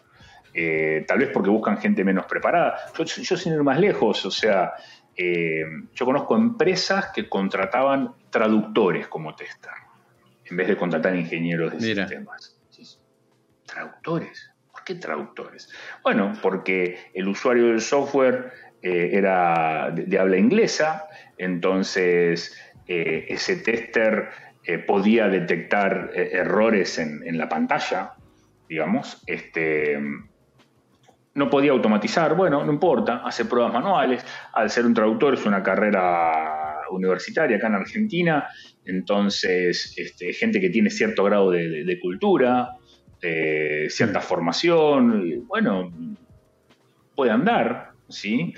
[0.53, 2.77] Eh, tal vez porque buscan gente menos preparada.
[2.97, 4.73] Yo, sin ir más lejos, o sea,
[5.21, 9.73] eh, yo conozco empresas que contrataban traductores como tester,
[10.45, 12.55] en vez de contratar ingenieros de sistemas.
[13.65, 14.51] ¿Traductores?
[14.71, 15.69] ¿Por qué traductores?
[16.03, 21.07] Bueno, porque el usuario del software eh, era de, habla inglesa,
[21.37, 22.57] entonces
[22.87, 24.29] ese tester
[24.69, 28.13] eh, podía detectar eh, errores en, la pantalla,
[28.67, 29.23] digamos.
[29.25, 29.99] Este,
[31.39, 34.25] no podía automatizar, bueno, no importa, hace pruebas manuales.
[34.53, 38.47] Al ser un traductor es una carrera universitaria acá en Argentina,
[38.85, 42.75] entonces este, gente que tiene cierto grado de, cultura,
[43.89, 45.91] cierta formación, bueno,
[47.15, 48.53] puede andar, ¿sí?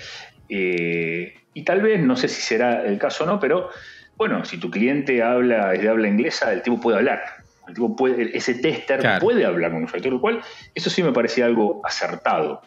[0.48, 3.70] Eh, y tal vez, no sé si será el caso o no, pero
[4.16, 7.22] bueno, si tu cliente habla, es de habla inglesa, el tipo puede hablar.
[7.66, 10.40] El tipo puede, ese tester puede hablar con un usuario, lo cual
[10.74, 12.62] eso sí me parecía algo acertado.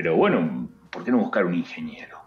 [0.00, 2.20] Pero bueno, ¿por qué no buscar un ingeniero?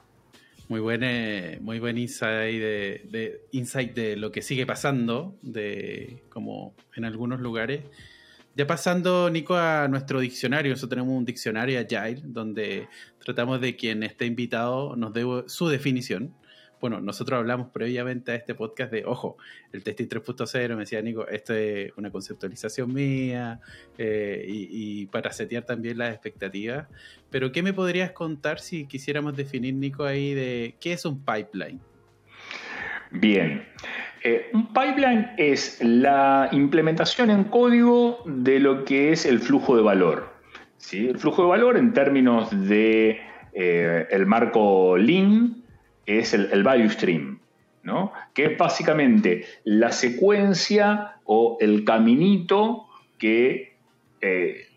[0.68, 6.76] Muy buen, eh, muy buen insight de, insight de lo que sigue pasando, de como
[6.98, 7.86] en algunos lugares.
[8.58, 10.74] Ya pasando, Nico, a nuestro diccionario.
[10.74, 12.90] Nosotros tenemos un diccionario Agile donde
[13.24, 16.36] tratamos de quien esté invitado nos dé su definición
[16.82, 19.38] bueno, nosotros hablamos previamente a este podcast de, ojo,
[19.72, 23.60] el testing 3.0, me decía Nico, esto es una conceptualización mía
[24.00, 26.88] eh, y, para setear también las expectativas.
[27.30, 31.80] Pero, ¿qué me podrías contar si quisiéramos definir, Nico, ahí de qué es un pipeline?
[33.12, 33.64] Bien.
[34.24, 39.84] Eh, un pipeline es la implementación en código de lo que es el flujo de
[39.84, 40.34] valor.
[40.78, 41.08] ¿sí?
[41.08, 43.20] El flujo de valor en términos de
[43.54, 45.62] eh, el marco Lean,
[46.06, 47.40] es el, value stream,
[47.84, 48.12] ¿no?
[48.34, 52.88] que es básicamente la secuencia o el caminito
[53.18, 53.78] que
[54.22, 54.68] eh,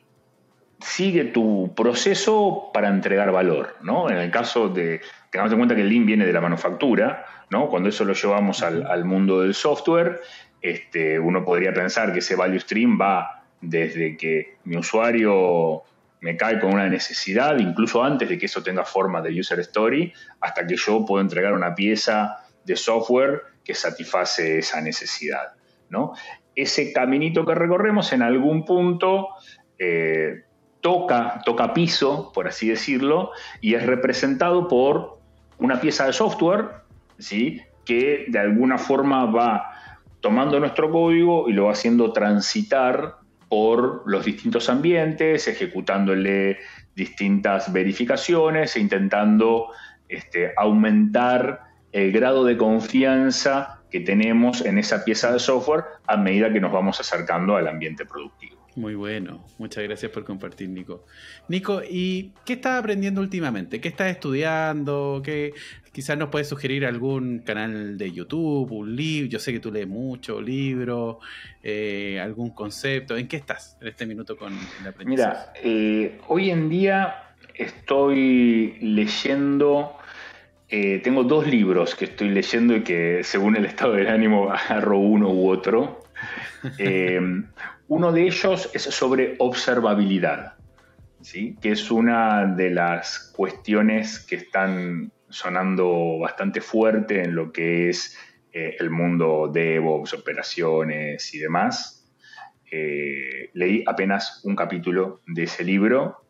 [0.84, 4.10] sigue tu proceso para entregar valor, ¿no?
[4.10, 5.00] En el caso de,
[5.30, 7.68] tengamos en cuenta que el Lean viene de la manufactura, ¿no?
[7.68, 10.20] Cuando eso lo llevamos al, mundo del software,
[10.60, 15.84] este, uno podría pensar que ese value stream va desde que mi usuario
[16.24, 20.10] me cae con una necesidad, incluso antes de que eso tenga forma de user story,
[20.40, 25.52] hasta que yo puedo entregar una pieza de software que satisface esa necesidad.
[25.90, 26.14] ¿no?
[26.56, 29.28] Ese caminito que recorremos en algún punto
[29.78, 30.44] eh,
[30.80, 35.18] toca, toca piso, por así decirlo, y es representado por
[35.58, 36.70] una pieza de software
[37.18, 37.60] ¿sí?
[37.84, 39.72] que de alguna forma va
[40.20, 43.16] tomando nuestro código y lo va haciendo transitar
[43.54, 46.58] por los distintos ambientes, ejecutándole
[46.96, 49.68] distintas verificaciones e intentando
[50.08, 51.60] este, aumentar
[51.92, 56.72] el grado de confianza que tenemos en esa pieza de software a medida que nos
[56.72, 58.53] vamos acercando al ambiente productivo.
[58.76, 61.04] Muy bueno, muchas gracias por compartir, Nico.
[61.48, 63.80] Nico, ¿y qué estás aprendiendo últimamente?
[63.80, 65.22] ¿Qué estás estudiando?
[65.24, 65.54] ¿Qué,
[65.92, 69.30] quizás nos puedes sugerir algún canal de YouTube, un libro?
[69.30, 71.20] Yo sé que tú lees mucho, libro,
[71.62, 73.16] eh, algún concepto.
[73.16, 75.06] ¿En qué estás en este minuto con el aprendizaje?
[75.06, 79.96] Mira, eh, hoy en día estoy leyendo
[80.68, 84.98] eh, tengo dos libros que estoy leyendo y que según el estado del ánimo agarro
[84.98, 86.02] uno u otro.
[86.78, 87.20] Eh,
[87.88, 90.54] uno de ellos es sobre observabilidad,
[91.20, 91.56] ¿sí?
[91.60, 98.16] que es una de las cuestiones que están sonando bastante fuerte en lo que es
[98.52, 102.00] eh, el mundo de DevOps, operaciones y demás.
[103.52, 106.24] leí apenas un capítulo de ese libro.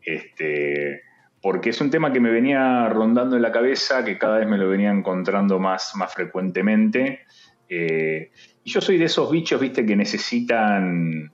[0.00, 1.02] Este,
[1.40, 4.58] porque es un tema que me venía rondando en la cabeza, que cada vez me
[4.58, 7.20] lo venía encontrando más, más frecuentemente.
[7.68, 8.30] Eh,
[8.64, 11.32] y yo soy de esos bichos, viste, que necesitan,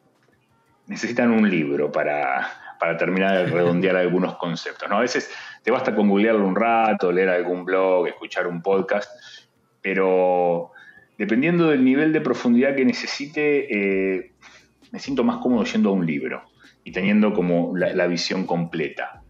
[0.86, 2.48] necesitan un libro para,
[2.98, 4.88] terminar de redondear algunos conceptos.
[4.88, 4.98] ¿no?
[4.98, 5.30] A veces
[5.62, 9.10] te basta con googlearlo un rato, leer algún blog, escuchar un podcast,
[9.80, 10.72] pero
[11.16, 14.32] dependiendo del nivel de profundidad que necesite, eh,
[14.90, 16.42] me siento más cómodo yendo a un libro
[16.84, 19.24] y teniendo como la visión completa.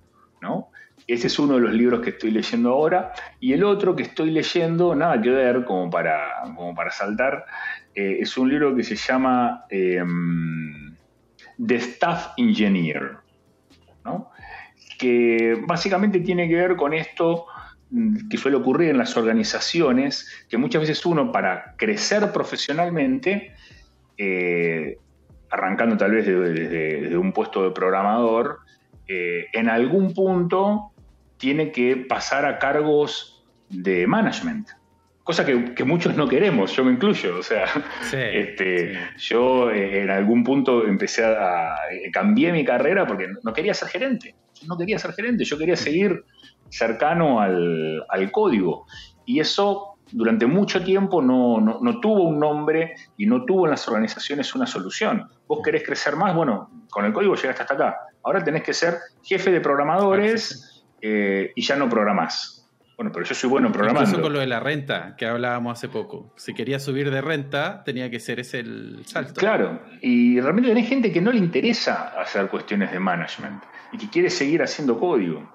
[1.07, 3.13] Ese es uno de los libros que estoy leyendo ahora.
[3.41, 7.45] Y el otro que estoy leyendo, nada que ver, como para, como para saltar,
[7.95, 10.97] eh, es un libro que se llama em,
[11.65, 13.19] The Staff Engineer,
[14.99, 17.47] que básicamente tiene que ver con esto
[17.91, 23.55] mm, que suele ocurrir en las organizaciones, que muchas veces uno para crecer profesionalmente,
[24.17, 24.99] eh,
[25.51, 28.61] arrancando tal vez desde un puesto de programador,
[29.07, 30.94] eh, en algún punto
[31.39, 34.69] tiene que pasar a cargos de management.
[35.23, 37.39] Cosa que, muchos no queremos, yo me incluyo.
[37.39, 37.65] O sea,
[38.13, 43.73] este, yo eh, en algún punto empecé a, eh, cambié mi carrera porque no quería
[43.73, 44.35] ser gerente.
[44.69, 46.25] no quería ser gerente, yo quería seguir
[46.69, 48.87] cercano al, código.
[49.25, 53.89] Y eso durante mucho tiempo no, no, tuvo un nombre y no tuvo en las
[53.89, 55.29] organizaciones una solución.
[55.47, 57.97] Vos querés crecer más, bueno, con el código llegaste hasta acá.
[58.23, 60.74] Ahora tenés que ser jefe de programadores
[61.07, 62.67] eh, y ya no programás.
[62.97, 64.09] Bueno, pero yo soy bueno programando.
[64.09, 66.33] Incluso con lo de la renta que hablábamos hace poco.
[66.37, 69.35] Si quería subir de renta, tenía que ser ese el salto.
[69.35, 74.09] Claro, y realmente tenés gente que no le interesa hacer cuestiones de management y que
[74.09, 75.53] quiere seguir haciendo código.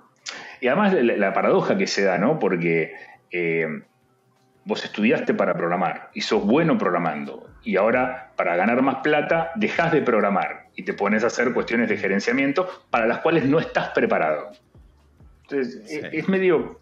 [0.61, 2.37] Y además la, paradoja que se da, ¿no?
[2.37, 2.93] Porque
[3.31, 3.65] eh,
[4.65, 9.91] vos estudiaste para programar y sos bueno programando y ahora para ganar más plata dejas
[9.93, 13.89] de programar y te pones a hacer cuestiones de gerenciamiento para las cuales no estás
[13.89, 14.51] preparado.
[15.49, 15.81] Entonces,
[16.11, 16.79] es, medio,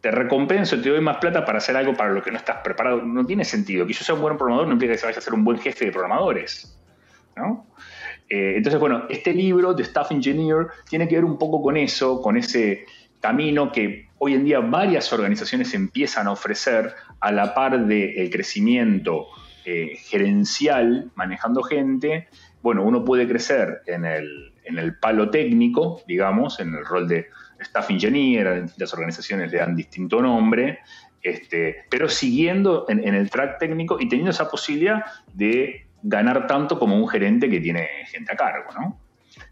[0.00, 3.02] te recompenso, te doy más plata para hacer algo para lo que no estás preparado.
[3.02, 3.86] No tiene sentido.
[3.86, 5.58] Que yo sea un buen programador no implica que se vaya a ser un buen
[5.58, 6.78] jefe de programadores.
[8.28, 12.22] Eh, entonces, bueno, este libro de Staff Engineer tiene que ver un poco con eso,
[12.22, 12.86] con ese
[13.20, 19.28] camino que hoy en día varias organizaciones empiezan a ofrecer a la par del crecimiento
[19.64, 22.28] eh, gerencial, manejando gente,
[22.64, 27.28] bueno, uno puede crecer en el, palo técnico, digamos, en el rol de
[27.64, 30.80] staff engineer, distintas organizaciones le dan distinto nombre,
[31.22, 36.96] este, pero siguiendo en, el track técnico y teniendo esa posibilidad de ganar tanto como
[36.96, 39.00] un gerente que tiene gente a cargo, ¿no?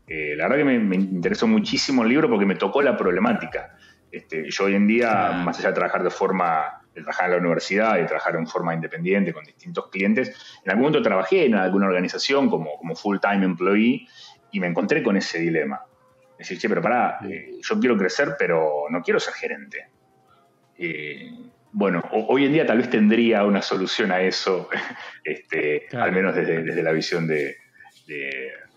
[0.06, 3.74] Eh, la verdad que me, interesó muchísimo el libro porque me tocó la problemática.
[4.10, 7.38] Este, yo hoy en día, más allá de trabajar de forma de trabajar en la
[7.38, 10.60] universidad y trabajar en forma independiente con distintos clientes.
[10.64, 14.06] En algún momento trabajé en alguna organización como, como full-time employee
[14.50, 15.80] y me encontré con ese dilema.
[16.43, 19.86] Decir, che, pero pará, eh, yo quiero crecer, pero no quiero ser gerente.
[20.76, 21.30] Eh,
[21.70, 24.68] bueno, hoy en día tal vez tendría una solución a eso,
[25.24, 27.57] este, al menos desde, la visión de,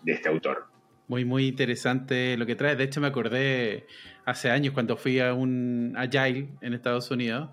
[0.05, 0.67] este autor.
[1.07, 2.75] Muy, muy interesante lo que trae.
[2.75, 3.87] De hecho, me acordé
[4.25, 7.49] hace años cuando fui a un Agile en Estados Unidos,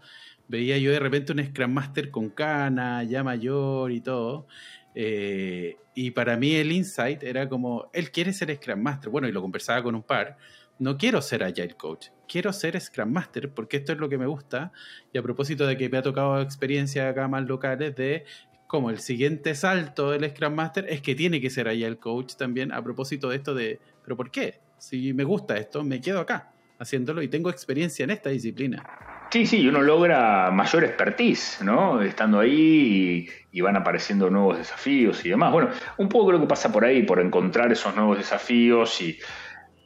[0.48, 4.46] veía yo de repente un Scrum Master con cana, ya mayor y todo.
[4.94, 9.10] Eh, y para mí el insight era como, él quiere ser Scrum Master.
[9.10, 10.36] Bueno, y lo conversaba con un par.
[10.78, 14.26] No quiero ser Agile Coach, quiero ser Scrum Master porque esto es lo que me
[14.26, 14.72] gusta.
[15.12, 18.24] Y a propósito de que me ha tocado experiencia acá más locales de
[18.66, 22.72] como el siguiente salto del Scrum Master es que tiene que ser Agile Coach también
[22.72, 24.60] a propósito de esto de, pero ¿por qué?
[24.78, 29.11] Si me gusta esto, me quedo acá haciéndolo y tengo experiencia en esta disciplina.
[29.32, 32.02] Sí, sí, uno logra mayor expertise, ¿no?
[32.02, 35.50] Estando ahí y, van apareciendo nuevos desafíos y demás.
[35.50, 39.18] Bueno, un poco creo que pasa por ahí, por encontrar esos nuevos desafíos y,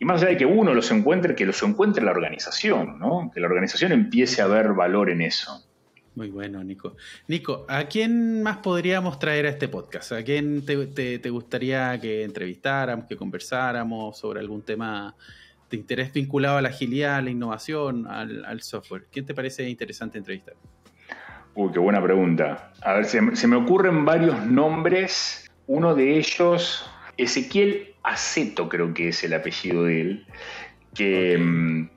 [0.01, 3.31] más allá de que uno los encuentre, que los encuentre la organización, ¿no?
[3.33, 5.65] Que la organización empiece a ver valor en eso.
[6.17, 6.97] Muy bueno, Nico.
[7.29, 10.11] Nico, ¿a quién más podríamos traer a este podcast?
[10.11, 10.89] ¿A quién te,
[11.21, 15.15] te gustaría que entrevistáramos, que conversáramos sobre algún tema
[15.71, 19.07] de interés vinculado a la agilidad, a la innovación, al, software.
[19.11, 20.55] ¿Quién te parece interesante entrevistar?
[21.55, 22.73] Uy, qué buena pregunta.
[22.83, 25.51] A ver, se, me ocurren varios nombres.
[25.67, 30.27] Uno de ellos, Ezequiel Aceto, creo que es el apellido de él,
[30.95, 31.89] que, mm,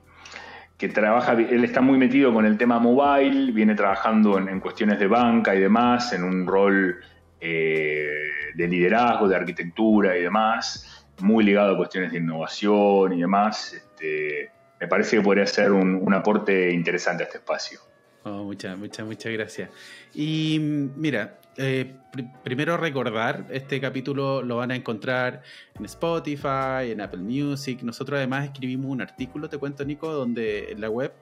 [0.76, 5.06] que trabaja, él está muy metido con el tema mobile, viene trabajando en, cuestiones de
[5.06, 6.98] banca y demás, en un rol
[7.40, 8.08] eh,
[8.54, 14.50] de liderazgo, de arquitectura y demás muy ligado a cuestiones de innovación y demás, este,
[14.80, 17.80] me parece que podría ser un, aporte interesante a este espacio.
[18.24, 19.70] Oh, muchas, muchas, muchas gracias.
[20.14, 21.94] Y mira, eh,
[22.42, 25.42] primero recordar, este capítulo lo van a encontrar
[25.74, 27.82] en Spotify, en Apple Music.
[27.82, 31.12] Nosotros además escribimos un artículo, te cuento Nico, donde en la web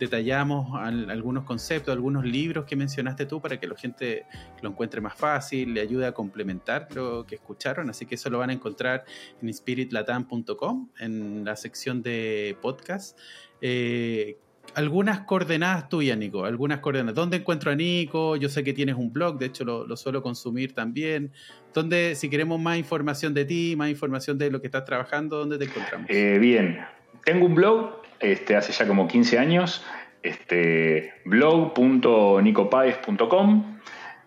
[0.00, 4.24] detallamos algunos conceptos, algunos libros que mencionaste tú para que la gente
[4.62, 7.90] lo encuentre más fácil, le ayude a complementar lo que escucharon.
[7.90, 9.04] Así que eso lo van a encontrar
[9.42, 13.18] en spiritlatam.com, en la sección de podcast.
[13.60, 14.38] Eh,
[14.74, 17.14] algunas coordenadas tuyas, Nico, algunas coordenadas.
[17.14, 18.36] ¿Dónde encuentro a Nico?
[18.36, 21.30] Yo sé que tienes un blog, de hecho lo, suelo consumir también.
[21.74, 25.58] ¿Dónde, si queremos más información de ti, más información de lo que estás trabajando, dónde
[25.58, 26.08] te encontramos?
[26.08, 26.78] Eh, bien,
[27.26, 29.84] tengo un blog este, hace ya como 15 años,
[30.22, 31.14] este,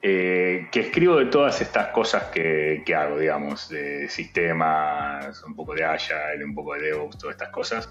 [0.06, 5.86] eh, que escribo de todas estas cosas que, hago, digamos, de sistemas, un poco de
[5.86, 7.89] Agile, un poco de DevOps, todas estas cosas.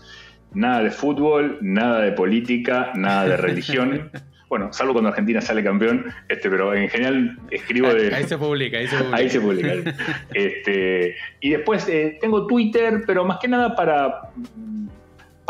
[0.52, 4.10] Nada de fútbol, nada de política, nada de religión.
[4.50, 8.14] bueno, salvo cuando Argentina sale campeón, este, pero en general escribo de...
[8.14, 9.16] Ahí se publica, ahí se publica.
[9.16, 9.72] Ahí se publica.
[10.34, 14.20] este, y después eh, tengo Twitter, pero más que nada para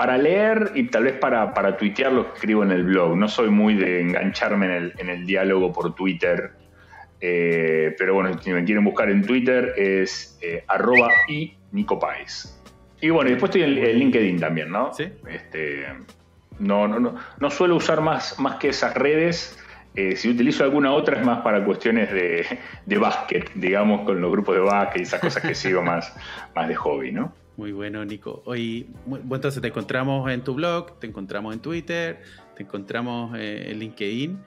[0.02, 3.16] para leer y tal vez para, para tuitear lo que escribo en el blog.
[3.16, 6.54] No soy muy de engancharme en el, en el diálogo por Twitter.
[7.20, 12.00] Eh, pero bueno, si me quieren buscar en Twitter es eh, arroba y Nico
[13.00, 14.92] Y bueno, después estoy en, LinkedIn también, ¿no?
[14.92, 15.04] Sí.
[15.30, 15.86] Este,
[16.58, 19.56] no, no, no, no suelo usar más, más que esas redes.
[19.94, 22.44] Eh, si utilizo alguna otra es más para cuestiones de,
[22.86, 26.12] de básquet, digamos, con los grupos de básquet y esas cosas que sigo más,
[26.56, 27.32] más de hobby, ¿no?
[27.56, 28.42] Muy bueno, Nico.
[28.46, 32.22] Hoy, bueno, entonces te encontramos en tu blog, te encontramos en Twitter,
[32.56, 34.38] te encontramos eh, en LinkedIn.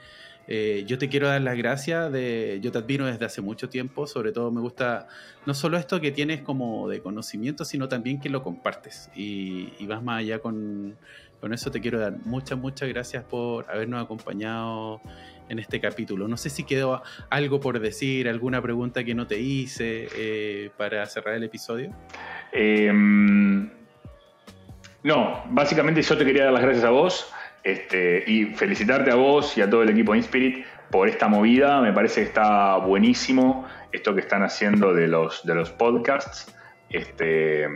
[0.47, 4.05] Eh, yo te quiero dar las gracias, de, yo te admiro desde hace mucho tiempo,
[4.05, 5.07] sobre todo me gusta
[5.47, 9.87] no solo esto que tienes como de conocimiento, sino también que lo compartes y, y
[9.87, 10.97] vas más allá con,
[11.41, 11.71] con eso.
[11.71, 15.01] Te quiero dar muchas, muchas gracias por habernos acompañado
[15.49, 16.27] en este capítulo.
[16.27, 21.05] No sé si quedó algo por decir, alguna pregunta que no te hice eh, para
[21.05, 21.91] cerrar el episodio.
[22.51, 23.69] Em,
[25.03, 27.31] no, básicamente yo te quería dar las gracias a vos
[27.63, 31.81] este, y felicitarte a vos y a todo el equipo de Inspirit por esta movida.
[31.81, 36.55] Me parece que está buenísimo esto que están haciendo de los, de los podcasts.
[36.89, 37.67] Este,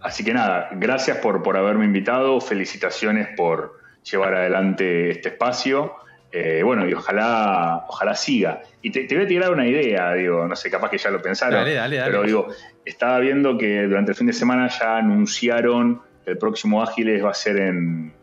[0.00, 5.94] así que nada, gracias por, por haberme invitado, felicitaciones por llevar adelante este espacio.
[6.32, 8.62] Eh, bueno, y ojalá, ojalá siga.
[8.80, 11.60] Y te, voy a tirar una idea, digo, no sé, capaz que ya lo pensaron.
[11.60, 12.10] Dale, dale, dale.
[12.10, 12.48] Pero digo,
[12.86, 17.30] estaba viendo que durante el fin de semana ya anunciaron que el próximo Ágiles va
[17.30, 18.14] a ser en,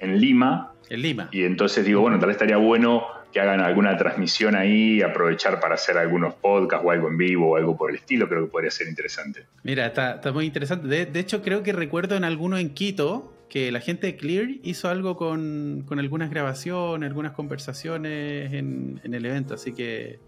[0.00, 0.72] Lima.
[0.88, 1.28] En Lima.
[1.30, 5.74] Y entonces digo, bueno, tal vez estaría bueno que hagan alguna transmisión ahí, aprovechar para
[5.74, 8.70] hacer algunos podcasts o algo en vivo o algo por el estilo, creo que podría
[8.70, 9.44] ser interesante.
[9.62, 10.86] Mira, está, muy interesante.
[10.86, 14.48] De, de, hecho, creo que recuerdo en alguno en Quito, que la gente de Clear
[14.62, 20.20] hizo algo con, algunas grabaciones, algunas conversaciones en, el evento, así que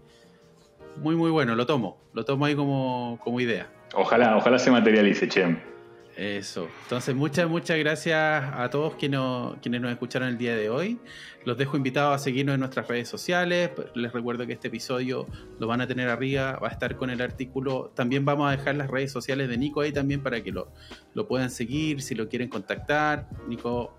[0.97, 3.67] muy muy bueno, lo tomo, lo tomo ahí como, idea.
[3.95, 5.59] Ojalá, ojalá se materialice, Chem.
[6.15, 6.69] Eso.
[6.83, 8.17] Entonces, muchas, muchas gracias
[8.53, 10.97] a todos quienes nos, quienes nos escucharon el día de hoy.
[11.43, 13.71] Los dejo invitados a seguirnos en nuestras redes sociales.
[13.95, 15.27] Les recuerdo que este episodio
[15.59, 17.91] lo van a tener arriba, va a estar con el artículo.
[17.95, 20.71] También vamos a dejar las redes sociales de Nico ahí también para que lo,
[21.13, 23.27] lo puedan seguir, si lo quieren contactar.
[23.49, 23.93] Nico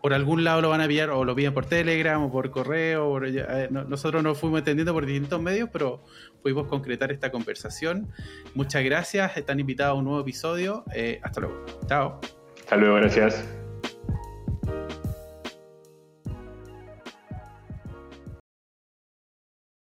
[0.00, 3.22] por algún lado lo van a enviar o lo piden por Telegram o por correo.
[3.24, 6.02] Eh, nosotros nos fuimos entendiendo por distintos medios, pero
[6.42, 8.08] pudimos concretar esta conversación.
[8.54, 10.84] Muchas gracias, están invitados a un nuevo episodio.
[10.94, 11.64] Eh, hasta luego.
[11.86, 12.20] Chao.
[12.58, 13.65] Hasta luego, gracias.